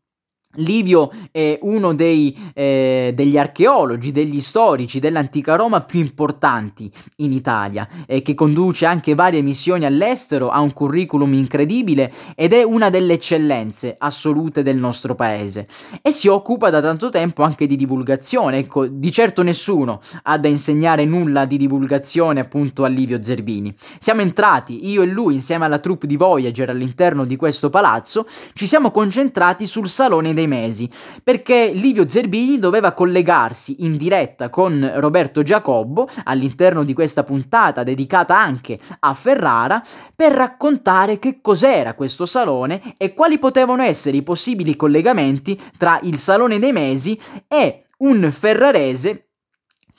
Livio 0.58 1.12
è 1.32 1.58
uno 1.62 1.94
dei, 1.94 2.36
eh, 2.54 3.12
degli 3.14 3.38
archeologi, 3.38 4.12
degli 4.12 4.42
storici 4.42 5.00
dell'antica 5.00 5.56
Roma 5.56 5.82
più 5.82 6.00
importanti 6.00 6.92
in 7.18 7.32
Italia, 7.32 7.88
eh, 8.06 8.22
che 8.22 8.34
conduce 8.34 8.86
anche 8.86 9.16
varie 9.16 9.42
missioni 9.42 9.86
all'estero, 9.86 10.50
ha 10.50 10.62
un 10.62 10.74
curriculum 10.74 11.34
incredibile 11.34 12.12
ed 12.36 12.54
è 12.54 12.64
una 12.64 12.90
delle 12.90 13.14
eccellenze 13.14 13.96
assolute 13.98 14.64
del 14.64 14.78
nostro 14.78 15.16
paese. 15.16 15.68
E 16.02 16.12
si 16.12 16.28
occupa 16.28 16.70
da 16.70 16.82
tanto 16.82 17.10
tempo 17.10 17.44
anche 17.44 17.68
di 17.68 17.76
divulgazione, 17.76 18.58
ecco, 18.58 18.88
di 18.88 19.12
certo 19.12 19.44
nessuno 19.44 20.00
ha 20.24 20.38
da 20.38 20.48
insegnare 20.48 21.06
nulla 21.06 21.46
di 21.46 21.58
divulgazione 21.58 22.40
appunto 22.40 22.84
a 22.84 22.88
Livio 22.88 23.22
Zerbini. 23.22 23.74
Siamo 24.00 24.22
entrati, 24.22 24.90
io 24.90 25.02
e 25.02 25.06
lui, 25.06 25.36
insieme 25.36 25.66
alla 25.66 25.80
troupe 25.80 26.08
di 26.08 26.18
Voyager 26.18 26.70
all'interno 26.70 27.26
di 27.26 27.36
questo 27.36 27.70
palazzo, 27.70 28.26
ci 28.54 28.66
siamo 28.66 28.92
concentrati 28.92 29.68
sul 29.68 29.90
Salone 29.90 30.34
dei 30.34 30.47
mesi, 30.48 30.90
perché 31.24 31.70
Livio 31.72 32.08
Zerbini 32.08 32.58
doveva 32.58 32.94
collegarsi 32.94 33.84
in 33.84 33.98
diretta 33.98 34.50
con 34.50 34.92
Roberto 34.96 35.44
Giacobbo 35.44 36.10
all'interno 36.24 36.84
di 36.84 36.94
questa 36.94 37.24
puntata 37.24 37.84
dedicata 37.84 38.36
anche 38.36 38.80
a 39.00 39.14
Ferrara 39.14 39.84
per 40.16 40.32
raccontare 40.32 41.20
che 41.20 41.40
cos'era 41.42 41.94
questo 41.94 42.26
salone 42.26 42.96
e 42.98 43.14
quali 43.14 43.38
potevano 43.38 43.84
essere 43.84 44.18
i 44.18 44.24
possibili 44.24 44.76
collegamenti 44.76 45.60
tra 45.78 46.00
il 46.04 46.18
Salone 46.18 46.58
dei 46.58 46.72
Mesi 46.72 47.20
e 47.48 47.84
un 48.00 48.32
ferrarese 48.32 49.28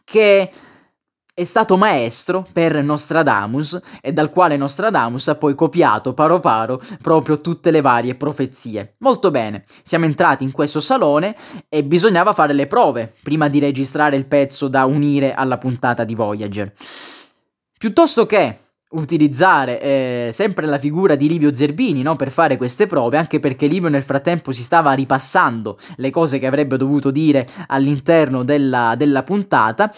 che 0.04 0.50
è 1.38 1.44
stato 1.44 1.76
maestro 1.76 2.44
per 2.52 2.82
Nostradamus 2.82 3.78
e 4.00 4.12
dal 4.12 4.28
quale 4.28 4.56
Nostradamus 4.56 5.28
ha 5.28 5.36
poi 5.36 5.54
copiato 5.54 6.12
paro 6.12 6.40
paro 6.40 6.82
proprio 7.00 7.40
tutte 7.40 7.70
le 7.70 7.80
varie 7.80 8.16
profezie. 8.16 8.96
Molto 8.98 9.30
bene, 9.30 9.62
siamo 9.84 10.06
entrati 10.06 10.42
in 10.42 10.50
questo 10.50 10.80
salone 10.80 11.36
e 11.68 11.84
bisognava 11.84 12.32
fare 12.32 12.54
le 12.54 12.66
prove 12.66 13.12
prima 13.22 13.46
di 13.46 13.60
registrare 13.60 14.16
il 14.16 14.26
pezzo 14.26 14.66
da 14.66 14.84
unire 14.84 15.32
alla 15.32 15.58
puntata 15.58 16.02
di 16.02 16.16
Voyager. 16.16 16.72
Piuttosto 17.78 18.26
che 18.26 18.58
utilizzare 18.90 19.80
eh, 19.80 20.30
sempre 20.32 20.66
la 20.66 20.78
figura 20.78 21.14
di 21.14 21.28
Livio 21.28 21.54
Zerbini 21.54 22.02
no, 22.02 22.16
per 22.16 22.32
fare 22.32 22.56
queste 22.56 22.88
prove, 22.88 23.16
anche 23.16 23.38
perché 23.38 23.68
Livio 23.68 23.88
nel 23.88 24.02
frattempo 24.02 24.50
si 24.50 24.62
stava 24.62 24.92
ripassando 24.92 25.78
le 25.98 26.10
cose 26.10 26.40
che 26.40 26.48
avrebbe 26.48 26.76
dovuto 26.76 27.12
dire 27.12 27.46
all'interno 27.68 28.42
della, 28.42 28.94
della 28.96 29.22
puntata 29.22 29.92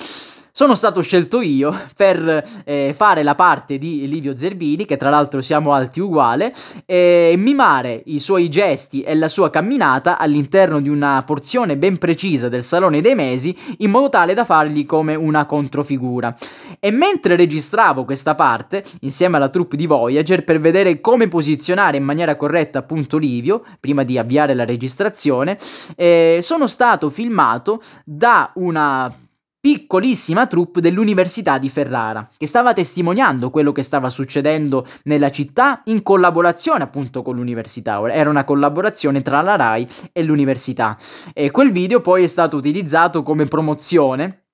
sono 0.53 0.75
stato 0.75 1.01
scelto 1.03 1.41
io 1.41 1.75
per 1.97 2.45
eh, 2.65 2.93
fare 2.97 3.23
la 3.23 3.35
parte 3.35 3.79
di 3.79 4.09
Livio 4.09 4.37
Zerbini, 4.37 4.85
che 4.85 4.97
tra 4.97 5.11
l'altro 5.11 5.41
siamo 5.41 5.73
alti 5.73 6.01
uguale, 6.01 6.53
e 6.87 7.35
mimare 7.37 8.03
i 8.07 8.21
suoi 8.21 8.49
gesti 8.49 9.03
e 9.03 9.15
la 9.15 9.29
sua 9.29 9.51
camminata 9.51 10.19
all'interno 10.19 10.81
di 10.81 10.89
una 10.89 11.23
porzione 11.25 11.77
ben 11.77 11.99
precisa 11.99 12.49
del 12.49 12.63
Salone 12.63 13.01
dei 13.01 13.15
Mesi, 13.15 13.57
in 13.79 13.91
modo 13.91 14.09
tale 14.09 14.35
da 14.35 14.45
fargli 14.45 14.85
come 14.87 15.15
una 15.15 15.47
controfigura. 15.47 16.37
E 16.79 16.91
mentre 16.91 17.37
registravo 17.37 18.05
questa 18.05 18.35
parte, 18.35 18.85
insieme 19.01 19.37
alla 19.37 19.49
troupe 19.49 19.77
di 19.77 19.87
Voyager, 19.87 20.45
per 20.45 20.61
vedere 20.61 21.01
come 21.01 21.29
posizionare 21.29 21.97
in 21.97 22.05
maniera 22.05 22.37
corretta 22.37 22.81
appunto 22.81 23.19
Livio, 23.19 23.65
prima 23.79 24.03
di 24.03 24.19
avviare 24.19 24.55
la 24.55 24.65
registrazione, 24.65 25.59
eh, 25.97 26.39
sono 26.43 26.67
stato 26.67 27.11
filmato 27.11 27.81
da 28.05 28.51
una 28.55 29.13
piccolissima 29.61 30.46
troupe 30.46 30.81
dell'Università 30.81 31.59
di 31.59 31.68
Ferrara, 31.68 32.27
che 32.37 32.46
stava 32.46 32.73
testimoniando 32.73 33.51
quello 33.51 33.73
che 33.73 33.83
stava 33.83 34.09
succedendo 34.09 34.87
nella 35.05 35.31
città 35.31 35.83
in 35.85 36.03
collaborazione 36.03 36.83
appunto 36.83 37.23
con 37.23 37.37
l'università. 37.37 38.01
Era 38.11 38.31
una 38.31 38.44
collaborazione 38.44 39.20
tra 39.20 39.42
la 39.42 39.57
RAI 39.57 39.87
e 40.12 40.23
l'università. 40.23 40.96
E 41.35 41.51
quel 41.51 41.73
video 41.73 42.01
poi 42.01 42.25
è 42.25 42.27
stato 42.27 42.57
utilizzato 42.57 43.23
come 43.23 43.44
promozione 43.44 44.44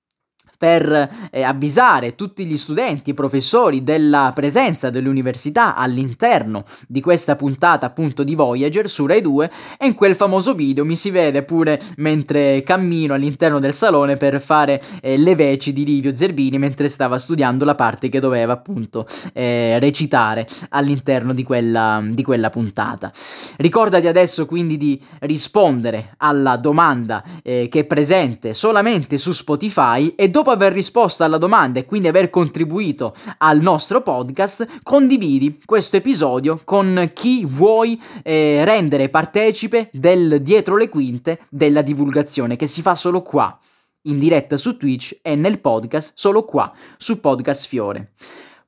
per 0.57 1.09
eh, 1.31 1.43
avvisare 1.43 2.15
tutti 2.15 2.45
gli 2.45 2.57
studenti 2.57 3.11
e 3.11 3.13
professori 3.13 3.83
della 3.83 4.31
presenza 4.33 4.89
dell'università 4.89 5.75
all'interno 5.75 6.65
di 6.87 7.01
questa 7.01 7.35
puntata 7.35 7.85
appunto 7.85 8.23
di 8.23 8.35
Voyager 8.35 8.89
su 8.89 9.05
Rai 9.05 9.21
2 9.21 9.51
e 9.77 9.85
in 9.85 9.93
quel 9.93 10.15
famoso 10.15 10.53
video 10.53 10.83
mi 10.83 10.95
si 10.95 11.11
vede 11.11 11.43
pure 11.43 11.79
mentre 11.97 12.63
cammino 12.63 13.13
all'interno 13.13 13.59
del 13.59 13.73
salone 13.73 14.17
per 14.17 14.41
fare 14.41 14.81
eh, 15.01 15.17
le 15.17 15.35
veci 15.35 15.73
di 15.73 15.85
Livio 15.85 16.15
Zerbini 16.15 16.57
mentre 16.57 16.89
stava 16.89 17.17
studiando 17.17 17.63
la 17.65 17.75
parte 17.75 18.09
che 18.09 18.19
doveva 18.19 18.53
appunto 18.53 19.05
eh, 19.33 19.77
recitare 19.79 20.47
all'interno 20.69 21.33
di 21.33 21.43
quella, 21.43 22.03
di 22.03 22.23
quella 22.23 22.49
puntata. 22.49 23.11
Ricordati 23.57 24.07
adesso 24.07 24.45
quindi 24.45 24.77
di 24.77 24.99
rispondere 25.19 26.15
alla 26.17 26.57
domanda 26.57 27.23
eh, 27.43 27.67
che 27.69 27.79
è 27.79 27.85
presente 27.85 28.53
solamente 28.53 29.17
su 29.17 29.31
Spotify 29.31 30.13
e 30.15 30.29
dopo 30.29 30.46
dopo 30.47 30.51
aver 30.51 30.71
risposto 30.71 31.25
alla 31.25 31.37
domanda 31.37 31.79
e 31.79 31.85
quindi 31.85 32.07
aver 32.07 32.29
contribuito 32.29 33.13
al 33.39 33.59
nostro 33.59 34.01
podcast, 34.01 34.79
condividi 34.81 35.59
questo 35.65 35.97
episodio 35.97 36.61
con 36.63 37.11
chi 37.13 37.43
vuoi 37.43 38.01
eh, 38.23 38.63
rendere 38.63 39.09
partecipe 39.09 39.89
del 39.91 40.41
dietro 40.41 40.77
le 40.77 40.87
quinte 40.87 41.39
della 41.49 41.81
divulgazione 41.81 42.55
che 42.55 42.67
si 42.67 42.81
fa 42.81 42.95
solo 42.95 43.21
qua, 43.23 43.57
in 44.03 44.19
diretta 44.19 44.55
su 44.55 44.77
Twitch 44.77 45.19
e 45.21 45.35
nel 45.35 45.59
podcast 45.59 46.13
solo 46.15 46.45
qua, 46.45 46.71
su 46.97 47.19
Podcast 47.19 47.67
Fiore. 47.67 48.13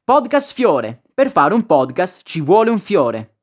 Podcast 0.03 0.53
Fiore. 0.53 1.01
Per 1.13 1.31
fare 1.31 1.53
un 1.53 1.65
podcast 1.65 2.21
ci 2.23 2.41
vuole 2.41 2.69
un 2.69 2.79
fiore. 2.79 3.35